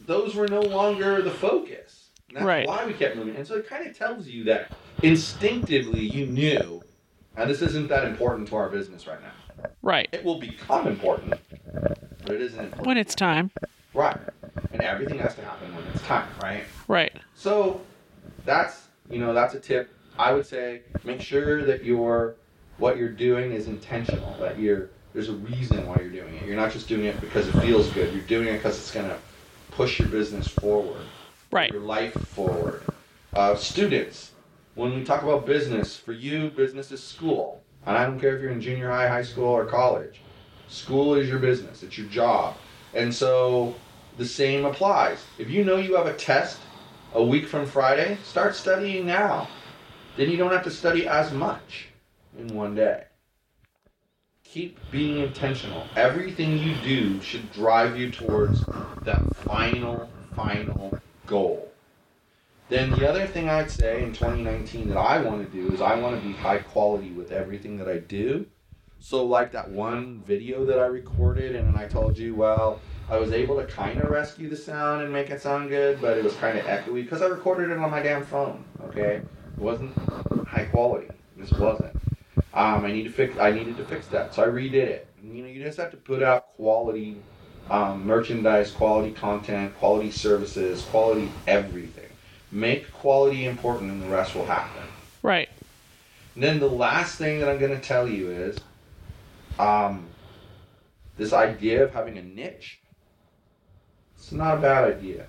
those 0.00 0.34
were 0.34 0.48
no 0.48 0.60
longer 0.60 1.22
the 1.22 1.30
focus. 1.30 2.10
And 2.28 2.36
that's 2.36 2.46
Right. 2.46 2.66
why 2.66 2.84
we 2.84 2.92
kept 2.92 3.16
moving. 3.16 3.36
And 3.36 3.46
so 3.46 3.56
it 3.56 3.66
kind 3.68 3.86
of 3.86 3.96
tells 3.96 4.26
you 4.26 4.44
that 4.44 4.72
instinctively 5.02 6.00
you 6.00 6.26
knew, 6.26 6.82
and 7.36 7.48
this 7.48 7.62
isn't 7.62 7.88
that 7.88 8.04
important 8.04 8.48
to 8.48 8.56
our 8.56 8.68
business 8.68 9.06
right 9.06 9.22
now. 9.22 9.32
Right. 9.82 10.08
It 10.12 10.24
will 10.24 10.38
become 10.40 10.86
important, 10.86 11.34
but 12.24 12.34
it 12.34 12.40
isn't 12.42 12.60
important. 12.60 12.86
When 12.86 12.96
it's 12.98 13.14
time. 13.14 13.50
Right. 13.94 14.16
And 14.72 14.82
everything 14.82 15.18
has 15.18 15.34
to 15.36 15.42
happen 15.42 15.74
when 15.74 15.84
it's 15.94 16.02
time, 16.02 16.28
right? 16.42 16.64
Right. 16.88 17.12
So 17.34 17.80
that's 18.44 18.86
you 19.10 19.18
know 19.18 19.32
that's 19.32 19.54
a 19.54 19.60
tip. 19.60 19.90
I 20.18 20.32
would 20.32 20.46
say 20.46 20.82
make 21.04 21.20
sure 21.20 21.64
that 21.64 21.84
you're 21.84 22.34
what 22.78 22.96
you're 22.96 23.08
doing 23.08 23.52
is 23.52 23.68
intentional. 23.68 24.36
That 24.40 24.58
you're 24.58 24.90
there's 25.14 25.28
a 25.28 25.34
reason 25.34 25.86
why 25.86 25.96
you're 26.00 26.10
doing 26.10 26.34
it. 26.36 26.44
You're 26.46 26.56
not 26.56 26.72
just 26.72 26.88
doing 26.88 27.04
it 27.04 27.20
because 27.20 27.48
it 27.48 27.52
feels 27.60 27.90
good. 27.92 28.12
You're 28.12 28.22
doing 28.24 28.48
it 28.48 28.54
because 28.58 28.78
it's 28.78 28.90
gonna 28.90 29.16
push 29.70 29.98
your 30.00 30.08
business 30.08 30.48
forward, 30.48 31.02
Right. 31.52 31.70
your 31.72 31.80
life 31.82 32.12
forward. 32.28 32.82
Uh, 33.32 33.54
students, 33.54 34.32
when 34.74 34.94
we 34.94 35.04
talk 35.04 35.22
about 35.22 35.46
business, 35.46 35.96
for 35.96 36.12
you, 36.12 36.50
business 36.50 36.90
is 36.90 37.02
school, 37.02 37.62
and 37.86 37.96
I 37.96 38.04
don't 38.04 38.20
care 38.20 38.36
if 38.36 38.42
you're 38.42 38.52
in 38.52 38.60
junior 38.60 38.90
high, 38.90 39.08
high 39.08 39.22
school, 39.22 39.48
or 39.48 39.64
college. 39.64 40.20
School 40.68 41.14
is 41.14 41.28
your 41.28 41.38
business. 41.38 41.82
It's 41.82 41.96
your 41.96 42.08
job, 42.08 42.56
and 42.94 43.14
so 43.14 43.74
the 44.18 44.26
same 44.26 44.64
applies. 44.64 45.24
If 45.38 45.48
you 45.48 45.64
know 45.64 45.76
you 45.76 45.94
have 45.96 46.06
a 46.06 46.14
test 46.14 46.58
a 47.14 47.22
week 47.22 47.46
from 47.46 47.66
Friday, 47.66 48.18
start 48.24 48.54
studying 48.54 49.06
now. 49.06 49.48
Then 50.16 50.30
you 50.30 50.36
don't 50.36 50.50
have 50.50 50.64
to 50.64 50.70
study 50.70 51.06
as 51.06 51.32
much 51.32 51.88
in 52.36 52.48
one 52.54 52.74
day. 52.74 53.04
Keep 54.44 54.78
being 54.90 55.20
intentional. 55.20 55.86
Everything 55.94 56.58
you 56.58 56.74
do 56.82 57.20
should 57.20 57.52
drive 57.52 57.96
you 57.96 58.10
towards 58.10 58.64
that 59.04 59.32
final, 59.32 60.10
final 60.34 60.98
goal. 61.26 61.67
Then 62.68 62.90
the 62.90 63.08
other 63.08 63.26
thing 63.26 63.48
I'd 63.48 63.70
say 63.70 64.02
in 64.02 64.12
2019 64.12 64.88
that 64.90 64.98
I 64.98 65.22
want 65.22 65.42
to 65.42 65.50
do 65.50 65.72
is 65.72 65.80
I 65.80 65.94
want 65.94 66.20
to 66.20 66.26
be 66.26 66.34
high 66.34 66.58
quality 66.58 67.10
with 67.10 67.32
everything 67.32 67.78
that 67.78 67.88
I 67.88 67.98
do. 67.98 68.46
So 69.00 69.24
like 69.24 69.52
that 69.52 69.70
one 69.70 70.22
video 70.26 70.66
that 70.66 70.78
I 70.78 70.86
recorded 70.86 71.56
and 71.56 71.76
I 71.78 71.86
told 71.86 72.18
you, 72.18 72.34
well, 72.34 72.80
I 73.08 73.16
was 73.16 73.32
able 73.32 73.56
to 73.56 73.64
kind 73.64 73.98
of 74.00 74.10
rescue 74.10 74.50
the 74.50 74.56
sound 74.56 75.02
and 75.02 75.10
make 75.10 75.30
it 75.30 75.40
sound 75.40 75.70
good, 75.70 76.00
but 76.02 76.18
it 76.18 76.24
was 76.24 76.34
kind 76.34 76.58
of 76.58 76.66
echoey 76.66 77.04
because 77.04 77.22
I 77.22 77.26
recorded 77.26 77.70
it 77.70 77.78
on 77.78 77.90
my 77.90 78.02
damn 78.02 78.24
phone. 78.24 78.64
Okay, 78.88 79.22
it 79.22 79.24
wasn't 79.56 79.96
high 80.46 80.66
quality. 80.66 81.08
This 81.38 81.50
wasn't. 81.52 81.96
Um, 82.52 82.84
I 82.84 82.92
need 82.92 83.04
to 83.04 83.10
fix. 83.10 83.38
I 83.38 83.50
needed 83.50 83.78
to 83.78 83.84
fix 83.84 84.08
that, 84.08 84.34
so 84.34 84.42
I 84.42 84.48
redid 84.48 84.74
it. 84.74 85.08
You 85.22 85.42
know, 85.42 85.48
you 85.48 85.62
just 85.62 85.78
have 85.78 85.90
to 85.92 85.96
put 85.96 86.22
out 86.22 86.48
quality 86.56 87.16
um, 87.70 88.04
merchandise, 88.04 88.70
quality 88.72 89.12
content, 89.12 89.74
quality 89.78 90.10
services, 90.10 90.82
quality 90.82 91.30
everything. 91.46 92.07
Make 92.50 92.90
quality 92.92 93.44
important, 93.44 93.90
and 93.90 94.02
the 94.02 94.08
rest 94.08 94.34
will 94.34 94.46
happen. 94.46 94.82
Right. 95.22 95.48
And 96.34 96.42
then 96.42 96.60
the 96.60 96.68
last 96.68 97.18
thing 97.18 97.40
that 97.40 97.48
I'm 97.48 97.58
going 97.58 97.78
to 97.78 97.80
tell 97.80 98.08
you 98.08 98.30
is 98.30 98.58
um, 99.58 100.06
this 101.16 101.32
idea 101.32 101.84
of 101.84 101.92
having 101.92 102.16
a 102.16 102.22
niche. 102.22 102.78
It's 104.16 104.32
not 104.32 104.58
a 104.58 104.60
bad 104.60 104.84
idea. 104.84 105.26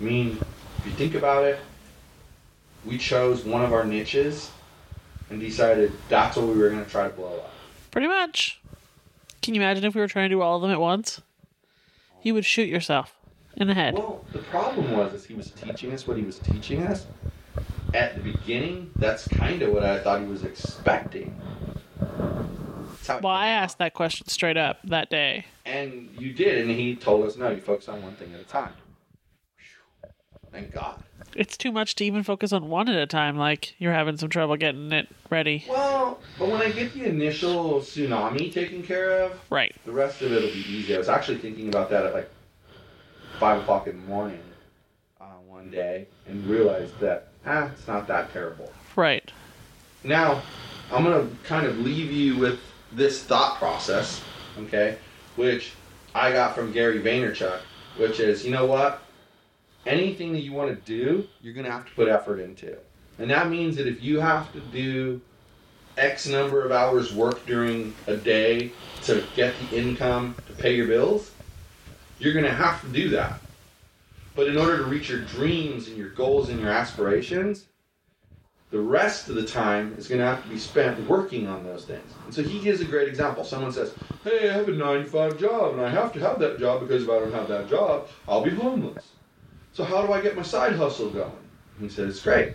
I 0.00 0.02
mean, 0.02 0.38
if 0.78 0.86
you 0.86 0.92
think 0.92 1.14
about 1.14 1.44
it, 1.44 1.58
we 2.84 2.98
chose 2.98 3.44
one 3.44 3.62
of 3.62 3.72
our 3.72 3.84
niches 3.84 4.50
and 5.30 5.40
decided 5.40 5.92
that's 6.08 6.36
what 6.36 6.46
we 6.46 6.54
were 6.54 6.68
going 6.68 6.84
to 6.84 6.90
try 6.90 7.04
to 7.04 7.14
blow 7.14 7.36
up. 7.36 7.52
Pretty 7.90 8.08
much. 8.08 8.60
Can 9.40 9.54
you 9.54 9.60
imagine 9.60 9.84
if 9.84 9.94
we 9.94 10.00
were 10.00 10.08
trying 10.08 10.28
to 10.28 10.34
do 10.34 10.42
all 10.42 10.56
of 10.56 10.62
them 10.62 10.70
at 10.70 10.80
once? 10.80 11.20
You 12.22 12.34
would 12.34 12.44
shoot 12.44 12.68
yourself 12.68 13.16
in 13.56 13.68
the 13.68 13.74
head. 13.74 13.94
Well, 13.94 14.24
the 14.32 14.38
problem 14.40 14.92
was 14.92 15.14
is 15.14 15.24
he 15.24 15.34
was 15.34 15.50
teaching 15.50 15.92
us 15.92 16.06
what 16.06 16.16
he 16.16 16.22
was 16.22 16.38
teaching 16.38 16.82
us. 16.86 17.06
At 17.94 18.14
the 18.16 18.22
beginning, 18.22 18.90
that's 18.96 19.28
kind 19.28 19.60
of 19.62 19.72
what 19.72 19.84
I 19.84 19.98
thought 19.98 20.20
he 20.20 20.26
was 20.26 20.44
expecting. 20.44 21.38
That's 22.00 23.06
how 23.06 23.16
it 23.18 23.22
Well, 23.22 23.32
I 23.32 23.48
asked 23.48 23.78
that 23.78 23.92
question 23.94 24.28
straight 24.28 24.56
up 24.56 24.78
that 24.84 25.10
day. 25.10 25.44
And 25.66 26.08
you 26.18 26.32
did, 26.32 26.62
and 26.62 26.70
he 26.70 26.96
told 26.96 27.26
us, 27.26 27.36
no, 27.36 27.50
you 27.50 27.60
focus 27.60 27.88
on 27.88 28.02
one 28.02 28.14
thing 28.14 28.32
at 28.34 28.40
a 28.40 28.44
time. 28.44 28.72
Thank 30.50 30.72
God. 30.72 31.02
It's 31.34 31.56
too 31.56 31.72
much 31.72 31.94
to 31.96 32.04
even 32.04 32.22
focus 32.24 32.52
on 32.52 32.68
one 32.68 32.88
at 32.90 32.96
a 32.96 33.06
time. 33.06 33.38
Like 33.38 33.74
you're 33.78 33.92
having 33.94 34.18
some 34.18 34.28
trouble 34.28 34.56
getting 34.56 34.92
it 34.92 35.08
ready. 35.30 35.64
Well, 35.66 36.20
but 36.38 36.48
when 36.50 36.60
I 36.60 36.70
get 36.70 36.92
the 36.92 37.04
initial 37.04 37.80
tsunami 37.80 38.52
taken 38.52 38.82
care 38.82 39.22
of, 39.22 39.40
Right. 39.48 39.74
the 39.86 39.92
rest 39.92 40.20
of 40.20 40.30
it 40.30 40.42
will 40.42 40.52
be 40.52 40.64
easy. 40.68 40.94
I 40.94 40.98
was 40.98 41.08
actually 41.08 41.38
thinking 41.38 41.68
about 41.68 41.88
that 41.90 42.04
at 42.04 42.12
like 42.12 42.28
5 43.42 43.62
o'clock 43.62 43.88
in 43.88 44.00
the 44.00 44.06
morning 44.06 44.38
uh, 45.20 45.24
one 45.48 45.68
day 45.68 46.06
and 46.28 46.46
realized 46.46 46.96
that, 47.00 47.26
ah, 47.44 47.68
it's 47.72 47.88
not 47.88 48.06
that 48.06 48.32
terrible. 48.32 48.72
Right. 48.94 49.32
Now, 50.04 50.42
I'm 50.92 51.02
going 51.02 51.28
to 51.28 51.36
kind 51.42 51.66
of 51.66 51.76
leave 51.80 52.12
you 52.12 52.36
with 52.36 52.60
this 52.92 53.24
thought 53.24 53.58
process, 53.58 54.22
okay, 54.60 54.96
which 55.34 55.72
I 56.14 56.30
got 56.30 56.54
from 56.54 56.70
Gary 56.70 57.00
Vaynerchuk, 57.02 57.58
which 57.96 58.20
is, 58.20 58.44
you 58.44 58.52
know 58.52 58.66
what? 58.66 59.02
Anything 59.86 60.32
that 60.34 60.42
you 60.42 60.52
want 60.52 60.70
to 60.70 60.76
do, 60.76 61.26
you're 61.40 61.54
going 61.54 61.66
to 61.66 61.72
have 61.72 61.84
to 61.86 61.92
put 61.96 62.06
effort 62.06 62.38
into. 62.38 62.76
And 63.18 63.28
that 63.32 63.50
means 63.50 63.74
that 63.74 63.88
if 63.88 64.00
you 64.04 64.20
have 64.20 64.52
to 64.52 64.60
do 64.60 65.20
X 65.96 66.28
number 66.28 66.64
of 66.64 66.70
hours 66.70 67.12
work 67.12 67.44
during 67.44 67.92
a 68.06 68.16
day 68.16 68.70
to 69.02 69.24
get 69.34 69.52
the 69.58 69.76
income 69.76 70.36
to 70.46 70.52
pay 70.52 70.76
your 70.76 70.86
bills, 70.86 71.31
you're 72.22 72.32
going 72.32 72.44
to 72.44 72.54
have 72.54 72.80
to 72.82 72.88
do 72.88 73.08
that. 73.10 73.40
But 74.36 74.46
in 74.46 74.56
order 74.56 74.78
to 74.78 74.84
reach 74.84 75.10
your 75.10 75.20
dreams 75.20 75.88
and 75.88 75.96
your 75.96 76.10
goals 76.10 76.48
and 76.48 76.60
your 76.60 76.70
aspirations, 76.70 77.66
the 78.70 78.80
rest 78.80 79.28
of 79.28 79.34
the 79.34 79.44
time 79.44 79.94
is 79.98 80.08
going 80.08 80.20
to 80.20 80.26
have 80.26 80.42
to 80.42 80.48
be 80.48 80.56
spent 80.56 81.06
working 81.08 81.46
on 81.46 81.64
those 81.64 81.84
things. 81.84 82.10
And 82.24 82.32
so 82.32 82.42
he 82.42 82.60
gives 82.60 82.80
a 82.80 82.84
great 82.84 83.08
example. 83.08 83.44
Someone 83.44 83.72
says, 83.72 83.92
Hey, 84.24 84.48
I 84.48 84.54
have 84.54 84.68
a 84.68 84.72
9 84.72 85.00
to 85.00 85.04
5 85.04 85.38
job, 85.38 85.74
and 85.74 85.82
I 85.82 85.90
have 85.90 86.12
to 86.14 86.20
have 86.20 86.38
that 86.38 86.58
job 86.58 86.80
because 86.80 87.02
if 87.02 87.10
I 87.10 87.18
don't 87.18 87.32
have 87.32 87.48
that 87.48 87.68
job, 87.68 88.08
I'll 88.26 88.42
be 88.42 88.50
homeless. 88.50 89.08
So, 89.72 89.84
how 89.84 90.06
do 90.06 90.12
I 90.12 90.22
get 90.22 90.36
my 90.36 90.42
side 90.42 90.74
hustle 90.74 91.10
going? 91.10 91.32
He 91.80 91.88
said, 91.88 92.08
It's 92.08 92.22
great. 92.22 92.54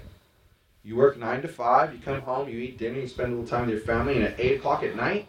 You 0.83 0.95
work 0.95 1.19
9 1.19 1.41
to 1.41 1.47
5, 1.47 1.93
you 1.93 1.99
come 1.99 2.21
home, 2.21 2.47
you 2.47 2.57
eat 2.59 2.77
dinner, 2.77 2.99
you 2.99 3.07
spend 3.07 3.33
a 3.33 3.35
little 3.35 3.47
time 3.47 3.67
with 3.67 3.75
your 3.75 3.83
family, 3.83 4.15
and 4.15 4.23
at 4.23 4.39
8 4.39 4.59
o'clock 4.59 4.83
at 4.83 4.95
night, 4.95 5.27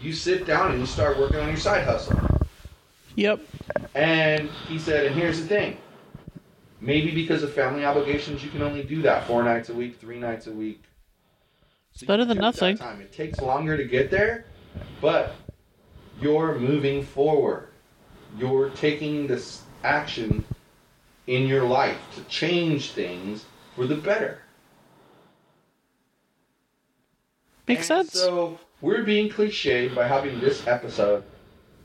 you 0.00 0.12
sit 0.12 0.46
down 0.46 0.72
and 0.72 0.80
you 0.80 0.86
start 0.86 1.18
working 1.18 1.40
on 1.40 1.48
your 1.48 1.56
side 1.56 1.84
hustle. 1.84 2.29
Yep. 3.20 3.40
And 3.94 4.48
he 4.66 4.78
said, 4.78 5.04
and 5.04 5.14
here's 5.14 5.42
the 5.42 5.46
thing. 5.46 5.76
Maybe 6.80 7.10
because 7.10 7.42
of 7.42 7.52
family 7.52 7.84
obligations, 7.84 8.42
you 8.42 8.48
can 8.48 8.62
only 8.62 8.82
do 8.82 9.02
that 9.02 9.26
four 9.26 9.42
nights 9.42 9.68
a 9.68 9.74
week, 9.74 10.00
three 10.00 10.18
nights 10.18 10.46
a 10.46 10.52
week. 10.52 10.82
So 11.92 12.06
Better 12.06 12.24
than 12.24 12.38
nothing. 12.38 12.78
Time. 12.78 13.02
It 13.02 13.12
takes 13.12 13.38
longer 13.42 13.76
to 13.76 13.84
get 13.84 14.10
there, 14.10 14.46
but 15.02 15.34
you're 16.18 16.58
moving 16.58 17.04
forward. 17.04 17.68
You're 18.38 18.70
taking 18.70 19.26
this 19.26 19.64
action 19.84 20.42
in 21.26 21.46
your 21.46 21.64
life 21.64 21.98
to 22.14 22.22
change 22.22 22.92
things 22.92 23.44
for 23.76 23.86
the 23.86 23.96
better. 23.96 24.38
Makes 27.68 27.90
And 27.90 28.08
sense. 28.08 28.12
So 28.14 28.58
we're 28.80 29.02
being 29.02 29.28
cliched 29.28 29.94
by 29.94 30.08
having 30.08 30.40
this 30.40 30.66
episode 30.66 31.22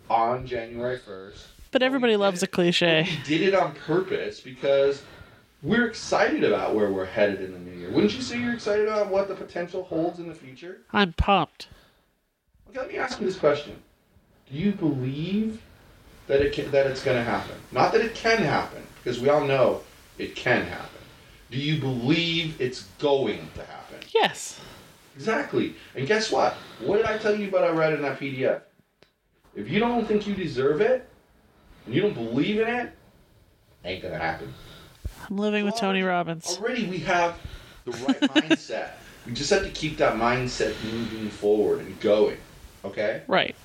on 0.10 0.46
January 0.46 0.98
1st. 1.00 1.46
but 1.72 1.82
everybody 1.84 2.15
loves 2.15 2.41
a 2.44 2.48
cliche. 2.48 3.08
We 3.10 3.38
did 3.38 3.48
it 3.50 3.56
on 3.56 3.74
purpose 3.74 4.39
because 4.39 5.04
we're 5.63 5.88
excited 5.88 6.44
about 6.44 6.76
where 6.76 6.91
we're 6.91 7.06
headed 7.06 7.41
in 7.41 7.52
the 7.52 7.60
new 7.60 7.72
year. 7.78 7.89
Wouldn't 7.89 8.15
you 8.15 8.22
say 8.22 8.39
you're 8.39 8.54
excited 8.54 8.88
about 8.88 9.08
what 9.10 9.28
the 9.28 9.36
potential 9.36 9.84
holds 9.84 10.20
in 10.20 10.28
the 10.28 10.36
future? 10.36 10.82
I'm 10.94 11.13
pumped. 11.13 11.68
Okay, 12.70 12.80
let 12.80 12.88
me 12.89 12.98
ask 12.98 13.20
you 13.20 13.26
this 13.26 13.38
question: 13.38 13.76
Do 14.52 14.58
you 14.58 14.72
believe 14.74 15.62
that 16.28 16.41
it 16.41 16.54
can, 16.54 16.72
that 16.72 16.88
it's 16.88 17.04
going 17.04 17.18
to 17.18 17.24
happen? 17.24 17.56
Not 17.72 17.91
that 17.94 18.02
it 18.02 18.15
can 18.15 18.38
happen, 18.38 18.84
because 19.04 19.20
we 19.20 19.30
all 19.30 19.46
know 19.46 19.82
it 20.18 20.36
can 20.36 20.63
happen. 20.65 20.89
Do 21.52 21.58
you 21.58 21.80
believe 21.80 22.60
it's 22.60 22.84
going 23.00 23.48
to 23.56 23.63
happen? 23.63 24.00
Yes. 24.13 24.60
Exactly. 25.15 25.76
And 25.96 26.06
guess 26.08 26.32
what? 26.32 26.54
What 26.80 26.98
did 26.98 27.06
I 27.06 27.18
tell 27.18 27.36
you 27.36 27.48
about 27.48 27.63
I 27.63 27.70
read 27.70 27.94
in 27.94 28.02
that 28.02 28.20
PDF? 28.20 28.62
If 29.56 29.70
you 29.70 29.80
don't 29.80 30.06
think 30.06 30.28
you 30.28 30.36
deserve 30.36 30.82
it, 30.82 31.08
and 31.86 31.96
you 31.96 32.02
don't 32.02 32.13
believe 32.13 32.60
in 32.60 32.68
it, 32.68 32.91
ain't 33.84 34.04
gonna 34.04 34.18
happen. 34.18 34.54
I'm 35.30 35.38
living 35.38 35.66
with 35.66 35.76
Tony 35.76 36.01
Robbins. 36.03 36.58
Already 36.60 36.88
we 36.88 36.99
have 36.99 37.38
the 37.86 37.91
right 37.91 38.20
mindset. 38.22 38.91
We 39.26 39.34
just 39.34 39.49
have 39.49 39.64
to 39.64 39.70
keep 39.72 39.97
that 39.97 40.16
mindset 40.16 40.76
moving 40.84 41.30
forward 41.30 41.80
and 41.80 41.99
going. 41.99 42.38
Okay? 42.84 43.24
Right. 43.28 43.56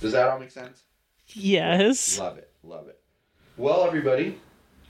Does 0.00 0.12
that 0.12 0.28
all 0.28 0.38
make 0.38 0.50
sense? 0.50 0.82
Yes. 1.28 2.18
Love 2.18 2.38
it. 2.38 2.50
Love 2.64 2.88
it. 2.88 3.00
Well, 3.56 3.84
everybody, 3.84 4.40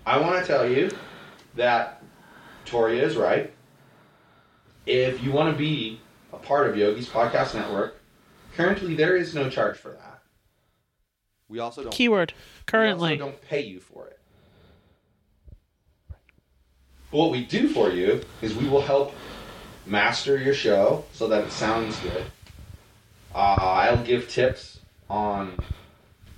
I 0.07 0.19
want 0.19 0.41
to 0.41 0.47
tell 0.47 0.69
you 0.69 0.91
that 1.57 2.03
Torya 2.65 3.03
is 3.03 3.17
right. 3.17 3.53
If 4.87 5.23
you 5.23 5.33
want 5.33 5.53
to 5.53 5.59
be 5.59 6.01
a 6.33 6.37
part 6.37 6.69
of 6.71 6.77
Yogi's 6.77 7.09
Podcast 7.09 7.55
Network, 7.55 8.01
currently 8.55 8.95
there 8.95 9.17
is 9.17 9.35
no 9.35 9.51
charge 9.51 9.77
for 9.77 9.91
that. 9.91 10.08
We 11.49 11.59
also 11.61 11.83
don't 11.83 11.93
Keyword. 11.93 12.33
we 12.37 12.63
Currently. 12.67 13.13
also 13.13 13.25
don't 13.25 13.41
pay 13.43 13.63
you 13.63 13.81
for 13.81 14.07
it. 14.07 14.19
But 17.11 17.17
what 17.19 17.31
we 17.31 17.45
do 17.45 17.69
for 17.69 17.91
you 17.91 18.23
is 18.43 18.55
we 18.55 18.69
will 18.69 18.83
help 18.83 19.15
master 19.87 20.37
your 20.39 20.55
show 20.55 21.05
so 21.13 21.27
that 21.29 21.45
it 21.45 21.53
sounds 21.53 21.99
good. 22.01 22.25
Uh, 23.35 23.57
I'll 23.59 24.05
give 24.05 24.29
tips 24.29 24.81
on 25.09 25.55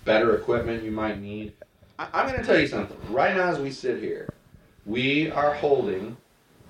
better 0.04 0.36
equipment 0.36 0.84
you 0.84 0.92
might 0.92 1.20
need. 1.20 1.52
I- 1.98 2.08
I'm 2.12 2.28
going 2.28 2.40
to 2.40 2.46
tell 2.46 2.58
you 2.58 2.68
something. 2.68 2.96
Right 3.12 3.34
now, 3.34 3.48
as 3.48 3.58
we 3.58 3.70
sit 3.72 4.00
here, 4.00 4.28
we 4.86 5.30
are 5.32 5.54
holding 5.54 6.16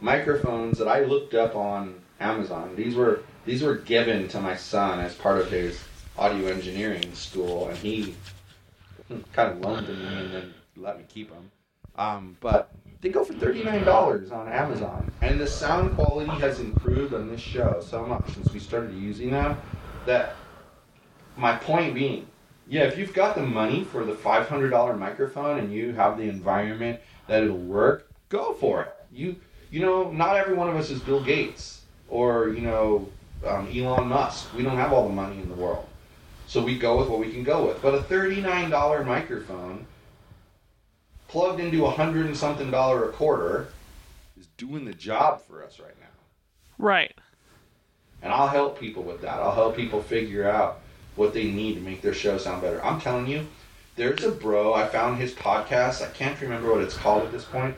microphones 0.00 0.78
that 0.78 0.88
I 0.88 1.04
looked 1.04 1.34
up 1.34 1.54
on 1.54 1.96
Amazon. 2.20 2.74
These 2.76 2.94
were 2.94 3.20
these 3.46 3.62
were 3.62 3.76
given 3.76 4.28
to 4.28 4.40
my 4.40 4.54
son 4.56 5.00
as 5.00 5.14
part 5.14 5.38
of 5.38 5.50
his 5.50 5.78
audio 6.18 6.48
engineering 6.48 7.14
school, 7.14 7.68
and 7.68 7.78
he 7.78 8.14
kind 9.32 9.52
of 9.52 9.60
loaned 9.60 9.86
them 9.86 9.96
to 9.96 10.02
me 10.02 10.20
and 10.20 10.34
then 10.34 10.54
let 10.76 10.98
me 10.98 11.04
keep 11.08 11.30
them. 11.30 11.50
Um, 11.96 12.36
but 12.40 12.74
they 13.00 13.08
go 13.08 13.24
for 13.24 13.32
$39 13.32 14.32
on 14.32 14.48
Amazon. 14.48 15.10
And 15.22 15.40
the 15.40 15.46
sound 15.46 15.94
quality 15.94 16.30
has 16.40 16.60
improved 16.60 17.14
on 17.14 17.28
this 17.28 17.40
show 17.40 17.82
so 17.84 18.04
much 18.06 18.30
since 18.30 18.52
we 18.52 18.60
started 18.60 18.94
using 18.94 19.30
them 19.30 19.56
that 20.06 20.34
my 21.36 21.56
point 21.56 21.94
being, 21.94 22.26
yeah, 22.68 22.82
if 22.82 22.98
you've 22.98 23.14
got 23.14 23.34
the 23.34 23.42
money 23.42 23.84
for 23.84 24.04
the 24.04 24.12
$500 24.12 24.98
microphone 24.98 25.58
and 25.58 25.72
you 25.72 25.92
have 25.92 26.16
the 26.16 26.24
environment 26.28 27.00
that 27.26 27.42
it'll 27.42 27.56
work, 27.56 28.08
go 28.28 28.52
for 28.52 28.82
it. 28.82 28.94
You 29.12 29.36
you 29.70 29.80
know, 29.80 30.10
not 30.10 30.36
every 30.36 30.54
one 30.54 30.68
of 30.68 30.76
us 30.76 30.90
is 30.90 31.00
Bill 31.00 31.22
Gates 31.22 31.82
or, 32.08 32.48
you 32.48 32.60
know, 32.60 33.08
um, 33.46 33.68
Elon 33.72 34.08
Musk. 34.08 34.52
We 34.54 34.62
don't 34.62 34.76
have 34.76 34.92
all 34.92 35.06
the 35.06 35.14
money 35.14 35.40
in 35.40 35.48
the 35.48 35.54
world. 35.54 35.86
So 36.50 36.60
we 36.60 36.76
go 36.76 36.98
with 36.98 37.08
what 37.08 37.20
we 37.20 37.30
can 37.30 37.44
go 37.44 37.68
with. 37.68 37.80
But 37.80 37.94
a 37.94 37.98
$39 37.98 39.06
microphone 39.06 39.86
plugged 41.28 41.60
into 41.60 41.86
a 41.86 41.90
hundred 41.92 42.26
and 42.26 42.36
something 42.36 42.72
dollar 42.72 43.06
recorder 43.06 43.68
is 44.36 44.48
doing 44.56 44.84
the 44.84 44.92
job 44.92 45.42
for 45.46 45.62
us 45.62 45.78
right 45.78 45.94
now. 46.00 46.06
Right. 46.76 47.14
And 48.20 48.32
I'll 48.32 48.48
help 48.48 48.80
people 48.80 49.04
with 49.04 49.20
that. 49.20 49.38
I'll 49.38 49.54
help 49.54 49.76
people 49.76 50.02
figure 50.02 50.50
out 50.50 50.80
what 51.14 51.34
they 51.34 51.44
need 51.44 51.74
to 51.74 51.80
make 51.82 52.02
their 52.02 52.14
show 52.14 52.36
sound 52.36 52.62
better. 52.62 52.84
I'm 52.84 53.00
telling 53.00 53.28
you, 53.28 53.46
there's 53.94 54.24
a 54.24 54.32
bro, 54.32 54.74
I 54.74 54.88
found 54.88 55.18
his 55.18 55.32
podcast. 55.32 56.02
I 56.02 56.10
can't 56.10 56.40
remember 56.40 56.72
what 56.72 56.80
it's 56.80 56.96
called 56.96 57.22
at 57.22 57.30
this 57.30 57.44
point. 57.44 57.76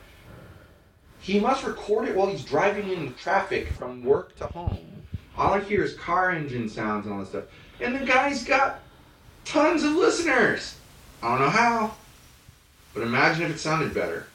He 1.19 1.39
must 1.39 1.63
record 1.63 2.07
it 2.07 2.15
while 2.15 2.25
he's 2.25 2.43
driving 2.43 2.89
in 2.89 3.13
traffic 3.13 3.67
from 3.67 4.03
work 4.03 4.35
to 4.37 4.47
home. 4.47 5.03
All 5.37 5.53
I 5.53 5.59
hear 5.59 5.83
is 5.83 5.93
car 5.93 6.31
engine 6.31 6.69
sounds 6.69 7.05
and 7.05 7.13
all 7.13 7.19
this 7.19 7.29
stuff. 7.29 7.45
And 7.79 7.95
the 7.95 8.05
guy's 8.05 8.43
got 8.43 8.79
tons 9.45 9.83
of 9.83 9.93
listeners. 9.93 10.75
I 11.21 11.29
don't 11.29 11.39
know 11.39 11.49
how, 11.49 11.95
but 12.93 13.03
imagine 13.03 13.43
if 13.43 13.55
it 13.55 13.59
sounded 13.59 13.93
better. 13.93 14.27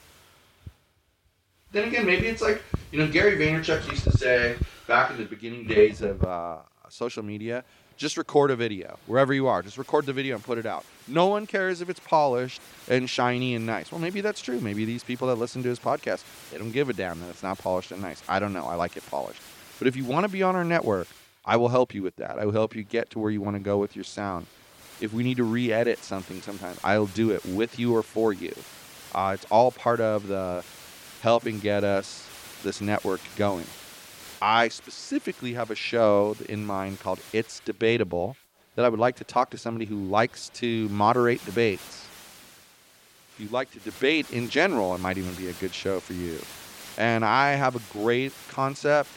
Then 1.71 1.87
again, 1.87 2.05
maybe 2.05 2.27
it's 2.27 2.41
like, 2.41 2.63
you 2.91 2.99
know, 2.99 3.07
Gary 3.07 3.37
Vaynerchuk 3.37 3.89
used 3.89 4.03
to 4.03 4.17
say 4.17 4.55
back 4.87 5.11
in 5.11 5.17
the 5.17 5.25
beginning 5.25 5.67
days 5.67 6.01
of 6.01 6.23
uh, 6.23 6.57
social 6.89 7.23
media, 7.23 7.63
just 7.95 8.17
record 8.17 8.49
a 8.49 8.55
video 8.55 8.97
wherever 9.05 9.33
you 9.33 9.47
are. 9.47 9.61
Just 9.61 9.77
record 9.77 10.05
the 10.05 10.13
video 10.13 10.35
and 10.35 10.43
put 10.43 10.57
it 10.57 10.65
out. 10.65 10.85
No 11.07 11.27
one 11.27 11.45
cares 11.45 11.81
if 11.81 11.89
it's 11.89 11.99
polished 11.99 12.61
and 12.87 13.09
shiny 13.09 13.53
and 13.53 13.65
nice. 13.65 13.91
Well, 13.91 14.01
maybe 14.01 14.21
that's 14.21 14.41
true. 14.41 14.59
Maybe 14.59 14.85
these 14.85 15.03
people 15.03 15.27
that 15.27 15.35
listen 15.35 15.61
to 15.63 15.69
his 15.69 15.79
podcast, 15.79 16.23
they 16.49 16.57
don't 16.57 16.71
give 16.71 16.89
a 16.89 16.93
damn 16.93 17.19
that 17.19 17.29
it's 17.29 17.43
not 17.43 17.59
polished 17.59 17.91
and 17.91 18.01
nice. 18.01 18.23
I 18.27 18.39
don't 18.39 18.53
know. 18.53 18.65
I 18.65 18.75
like 18.75 18.97
it 18.97 19.03
polished. 19.11 19.41
But 19.77 19.87
if 19.87 19.95
you 19.95 20.05
want 20.05 20.25
to 20.25 20.31
be 20.31 20.41
on 20.41 20.55
our 20.55 20.63
network, 20.63 21.07
I 21.49 21.55
will 21.55 21.69
help 21.69 21.95
you 21.95 22.03
with 22.03 22.15
that. 22.17 22.37
I 22.37 22.45
will 22.45 22.53
help 22.53 22.75
you 22.75 22.83
get 22.83 23.09
to 23.09 23.17
where 23.19 23.31
you 23.31 23.41
want 23.41 23.55
to 23.55 23.59
go 23.59 23.79
with 23.79 23.95
your 23.95 24.05
sound. 24.05 24.45
If 25.01 25.13
we 25.13 25.23
need 25.23 25.37
to 25.37 25.43
re-edit 25.43 25.97
something 25.97 26.43
sometimes, 26.43 26.79
I'll 26.83 27.07
do 27.07 27.31
it 27.31 27.43
with 27.43 27.79
you 27.79 27.95
or 27.95 28.03
for 28.03 28.31
you. 28.31 28.53
Uh, 29.15 29.31
it's 29.33 29.45
all 29.49 29.71
part 29.71 29.99
of 29.99 30.27
the 30.27 30.63
helping 31.23 31.57
get 31.57 31.83
us 31.83 32.29
this 32.61 32.81
network 32.81 33.19
going. 33.35 33.65
I 34.39 34.67
specifically 34.67 35.53
have 35.53 35.71
a 35.71 35.75
show 35.75 36.35
in 36.47 36.67
mind 36.67 36.99
called 36.99 37.19
It's 37.33 37.61
Debatable 37.61 38.37
that 38.75 38.85
I 38.85 38.89
would 38.89 38.99
like 38.99 39.15
to 39.15 39.23
talk 39.23 39.49
to 39.49 39.57
somebody 39.57 39.85
who 39.85 39.95
likes 39.95 40.49
to 40.49 40.87
moderate 40.89 41.43
debates. 41.45 42.05
If 43.33 43.39
you 43.39 43.47
like 43.49 43.71
to 43.71 43.79
debate 43.79 44.29
in 44.31 44.49
general, 44.49 44.93
it 44.93 45.01
might 45.01 45.17
even 45.17 45.33
be 45.33 45.49
a 45.49 45.53
good 45.53 45.73
show 45.73 45.99
for 45.99 46.13
you. 46.13 46.37
And 46.95 47.25
I 47.25 47.53
have 47.53 47.75
a 47.75 47.81
great 47.91 48.33
concept. 48.49 49.09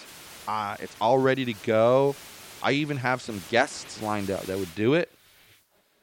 Uh, 0.46 0.76
it's 0.80 0.94
all 1.00 1.18
ready 1.18 1.44
to 1.44 1.54
go. 1.64 2.14
I 2.62 2.72
even 2.72 2.96
have 2.98 3.20
some 3.22 3.42
guests 3.50 4.02
lined 4.02 4.30
up 4.30 4.42
that 4.42 4.58
would 4.58 4.74
do 4.74 4.94
it. 4.94 5.10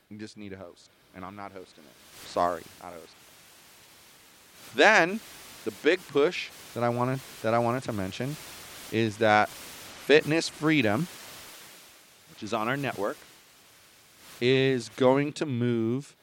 You 0.10 0.18
just 0.18 0.38
need 0.38 0.54
a 0.54 0.58
host, 0.58 0.90
and 1.16 1.24
I'm 1.24 1.36
not 1.36 1.52
hosting 1.52 1.84
it. 1.84 2.28
Sorry, 2.28 2.64
not 2.82 2.94
hosting. 2.94 3.10
Then, 4.76 5.20
the 5.66 5.72
big 5.72 6.00
push 6.08 6.50
that 6.74 6.84
I 6.84 6.90
wanted 6.90 7.20
that 7.42 7.54
I 7.54 7.60
wanted 7.60 7.84
to 7.84 7.94
mention 7.94 8.36
is 8.92 9.18
that 9.18 9.50
Fitness 9.50 10.50
Freedom, 10.50 11.08
which 12.32 12.44
is 12.44 12.54
on 12.54 12.68
our 12.68 12.78
network, 12.78 13.18
is 14.42 14.90
going 14.90 15.34
to 15.34 15.46
move 15.46 16.16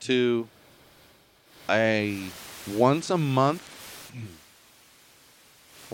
to 0.00 0.48
a 1.68 2.28
once 2.74 3.10
a 3.10 3.18
month. 3.18 3.62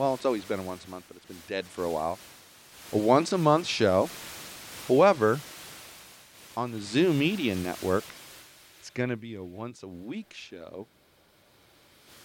Well, 0.00 0.14
it's 0.14 0.24
always 0.24 0.46
been 0.46 0.60
a 0.60 0.62
once 0.62 0.86
a 0.86 0.90
month, 0.90 1.04
but 1.08 1.18
it's 1.18 1.26
been 1.26 1.42
dead 1.46 1.66
for 1.66 1.84
a 1.84 1.90
while. 1.90 2.18
A 2.94 2.96
once 2.96 3.34
a 3.34 3.36
month 3.36 3.66
show. 3.66 4.08
However, 4.88 5.40
on 6.56 6.72
the 6.72 6.80
Zoom 6.80 7.18
Media 7.18 7.54
Network, 7.54 8.04
it's 8.78 8.88
going 8.88 9.10
to 9.10 9.16
be 9.18 9.34
a 9.34 9.42
once 9.42 9.82
a 9.82 9.86
week 9.86 10.32
show. 10.32 10.86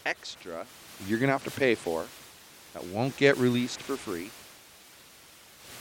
Extra, 0.05 0.65
you're 1.05 1.19
going 1.19 1.27
to 1.27 1.33
have 1.33 1.43
to 1.43 1.51
pay 1.51 1.75
for 1.75 2.05
that 2.73 2.85
won't 2.85 3.17
get 3.17 3.35
released 3.35 3.81
for 3.81 3.97
free. 3.97 4.31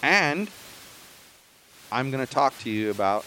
And 0.02 0.50
I'm 1.92 2.10
going 2.10 2.26
to 2.26 2.32
talk 2.32 2.58
to 2.62 2.70
you 2.70 2.90
about 2.90 3.24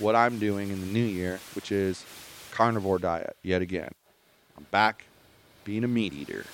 what 0.00 0.16
I'm 0.16 0.40
doing 0.40 0.70
in 0.70 0.80
the 0.80 0.88
new 0.88 0.98
year, 1.04 1.38
which 1.54 1.70
is 1.70 2.04
carnivore 2.50 2.98
diet 2.98 3.36
yet 3.44 3.62
again. 3.62 3.92
I'm 4.58 4.66
back 4.72 5.04
being 5.62 5.84
a 5.84 5.88
meat 5.88 6.12
eater. 6.12 6.44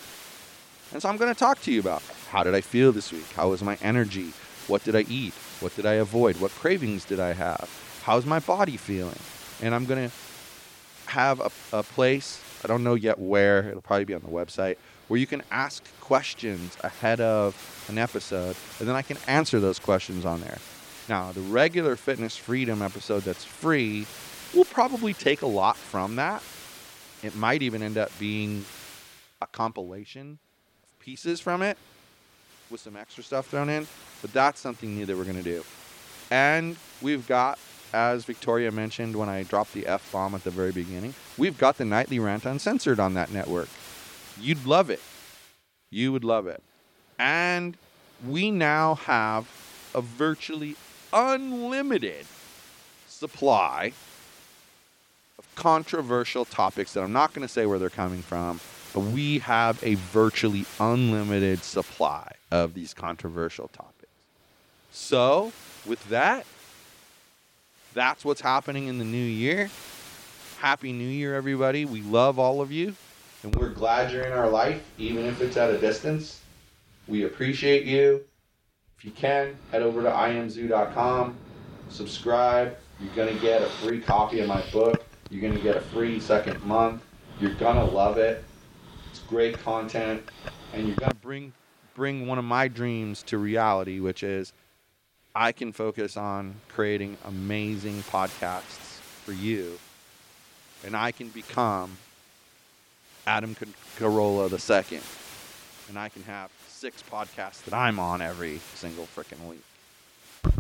And 0.92 1.00
so 1.00 1.08
I'm 1.08 1.16
going 1.16 1.32
to 1.32 1.38
talk 1.38 1.60
to 1.62 1.72
you 1.72 1.80
about 1.80 2.02
how 2.30 2.42
did 2.42 2.54
I 2.54 2.60
feel 2.60 2.92
this 2.92 3.12
week? 3.12 3.30
How 3.32 3.50
was 3.50 3.62
my 3.62 3.78
energy? 3.80 4.32
What 4.66 4.84
did 4.84 4.96
I 4.96 5.04
eat? 5.08 5.34
What 5.60 5.74
did 5.76 5.86
I 5.86 5.94
avoid? 5.94 6.40
What 6.40 6.50
cravings 6.52 7.04
did 7.04 7.20
I 7.20 7.32
have? 7.32 7.68
How's 8.02 8.26
my 8.26 8.40
body 8.40 8.76
feeling? 8.76 9.18
And 9.62 9.74
I'm 9.74 9.84
going 9.84 10.08
to 10.08 10.14
have 11.06 11.40
a, 11.40 11.50
a 11.78 11.82
place, 11.82 12.42
I 12.64 12.68
don't 12.68 12.84
know 12.84 12.94
yet 12.94 13.18
where, 13.18 13.68
it'll 13.68 13.82
probably 13.82 14.04
be 14.04 14.14
on 14.14 14.22
the 14.22 14.28
website, 14.28 14.76
where 15.08 15.18
you 15.18 15.26
can 15.26 15.42
ask 15.50 15.84
questions 16.00 16.76
ahead 16.82 17.20
of 17.20 17.84
an 17.88 17.98
episode, 17.98 18.56
and 18.78 18.88
then 18.88 18.94
I 18.94 19.02
can 19.02 19.16
answer 19.26 19.58
those 19.58 19.78
questions 19.78 20.24
on 20.24 20.40
there. 20.40 20.58
Now, 21.08 21.32
the 21.32 21.40
regular 21.40 21.96
Fitness 21.96 22.36
Freedom 22.36 22.80
episode 22.80 23.24
that's 23.24 23.44
free 23.44 24.06
will 24.54 24.64
probably 24.64 25.12
take 25.12 25.42
a 25.42 25.46
lot 25.46 25.76
from 25.76 26.16
that. 26.16 26.42
It 27.22 27.34
might 27.34 27.62
even 27.62 27.82
end 27.82 27.98
up 27.98 28.16
being 28.18 28.64
a 29.42 29.46
compilation 29.46 30.38
pieces 31.00 31.40
from 31.40 31.62
it 31.62 31.76
with 32.70 32.80
some 32.80 32.96
extra 32.96 33.24
stuff 33.24 33.48
thrown 33.48 33.68
in, 33.68 33.86
but 34.22 34.32
that's 34.32 34.60
something 34.60 34.94
new 34.94 35.06
that 35.06 35.16
we're 35.16 35.24
going 35.24 35.36
to 35.36 35.42
do. 35.42 35.64
And 36.30 36.76
we've 37.02 37.26
got, 37.26 37.58
as 37.92 38.24
Victoria 38.24 38.70
mentioned 38.70 39.16
when 39.16 39.28
I 39.28 39.42
dropped 39.42 39.72
the 39.72 39.86
F 39.86 40.12
bomb 40.12 40.34
at 40.34 40.44
the 40.44 40.50
very 40.50 40.72
beginning, 40.72 41.14
we've 41.36 41.58
got 41.58 41.78
the 41.78 41.84
Nightly 41.84 42.18
Rant 42.18 42.44
Uncensored 42.44 43.00
on 43.00 43.14
that 43.14 43.32
network. 43.32 43.68
You'd 44.40 44.64
love 44.64 44.90
it. 44.90 45.00
You 45.90 46.12
would 46.12 46.24
love 46.24 46.46
it. 46.46 46.62
And 47.18 47.76
we 48.26 48.50
now 48.50 48.94
have 48.94 49.48
a 49.94 50.00
virtually 50.00 50.76
unlimited 51.12 52.26
supply 53.08 53.92
of 55.38 55.54
controversial 55.56 56.44
topics 56.44 56.92
that 56.92 57.02
I'm 57.02 57.12
not 57.12 57.34
going 57.34 57.46
to 57.46 57.52
say 57.52 57.66
where 57.66 57.78
they're 57.78 57.90
coming 57.90 58.22
from, 58.22 58.60
but 58.92 59.00
we 59.00 59.38
have 59.40 59.82
a 59.82 59.94
virtually 59.94 60.64
unlimited 60.78 61.62
supply 61.62 62.32
of 62.50 62.74
these 62.74 62.94
controversial 62.94 63.68
topics. 63.68 64.08
So, 64.90 65.52
with 65.86 66.06
that, 66.08 66.44
that's 67.94 68.24
what's 68.24 68.40
happening 68.40 68.88
in 68.88 68.98
the 68.98 69.04
new 69.04 69.16
year. 69.16 69.70
Happy 70.58 70.92
New 70.92 71.08
Year, 71.08 71.34
everybody. 71.34 71.84
We 71.84 72.02
love 72.02 72.38
all 72.38 72.60
of 72.60 72.70
you. 72.70 72.94
And 73.42 73.54
we're 73.56 73.70
glad 73.70 74.12
you're 74.12 74.24
in 74.24 74.32
our 74.32 74.48
life, 74.48 74.82
even 74.98 75.24
if 75.24 75.40
it's 75.40 75.56
at 75.56 75.70
a 75.70 75.78
distance. 75.78 76.40
We 77.08 77.24
appreciate 77.24 77.84
you. 77.86 78.22
If 78.98 79.04
you 79.04 79.10
can, 79.12 79.56
head 79.72 79.82
over 79.82 80.02
to 80.02 80.10
iamzoo.com, 80.10 81.34
subscribe. 81.88 82.76
You're 83.00 83.14
going 83.14 83.34
to 83.34 83.40
get 83.40 83.62
a 83.62 83.66
free 83.66 84.00
copy 84.00 84.40
of 84.40 84.48
my 84.48 84.62
book. 84.72 85.06
You're 85.30 85.40
going 85.40 85.54
to 85.54 85.62
get 85.62 85.76
a 85.76 85.80
free 85.80 86.20
second 86.20 86.62
month. 86.64 87.02
You're 87.40 87.54
going 87.54 87.76
to 87.76 87.84
love 87.84 88.18
it. 88.18 88.44
It's 89.30 89.36
great 89.36 89.60
content. 89.60 90.28
And 90.72 90.88
you're 90.88 90.96
going 90.96 91.10
to 91.12 91.16
bring, 91.16 91.52
bring 91.94 92.26
one 92.26 92.38
of 92.38 92.44
my 92.44 92.66
dreams 92.66 93.22
to 93.24 93.38
reality, 93.38 94.00
which 94.00 94.24
is 94.24 94.52
I 95.36 95.52
can 95.52 95.72
focus 95.72 96.16
on 96.16 96.56
creating 96.66 97.16
amazing 97.24 98.02
podcasts 98.02 98.98
for 99.22 99.32
you. 99.32 99.78
And 100.84 100.96
I 100.96 101.12
can 101.12 101.28
become 101.28 101.96
Adam 103.24 103.54
Carolla 103.96 104.50
II. 104.50 104.98
And 105.88 105.96
I 105.96 106.08
can 106.08 106.24
have 106.24 106.50
six 106.66 107.00
podcasts 107.00 107.62
that 107.66 107.74
I'm 107.74 108.00
on 108.00 108.20
every 108.20 108.58
single 108.74 109.06
freaking 109.14 109.48
week. 109.48 109.62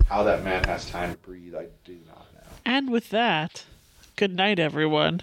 How 0.06 0.22
that 0.22 0.44
man 0.44 0.62
has 0.64 0.88
time 0.88 1.10
to 1.10 1.18
breathe, 1.18 1.56
I 1.56 1.66
do 1.84 1.98
not 2.06 2.26
know. 2.34 2.50
And 2.64 2.92
with 2.92 3.10
that, 3.10 3.64
good 4.14 4.36
night, 4.36 4.60
everyone. 4.60 5.22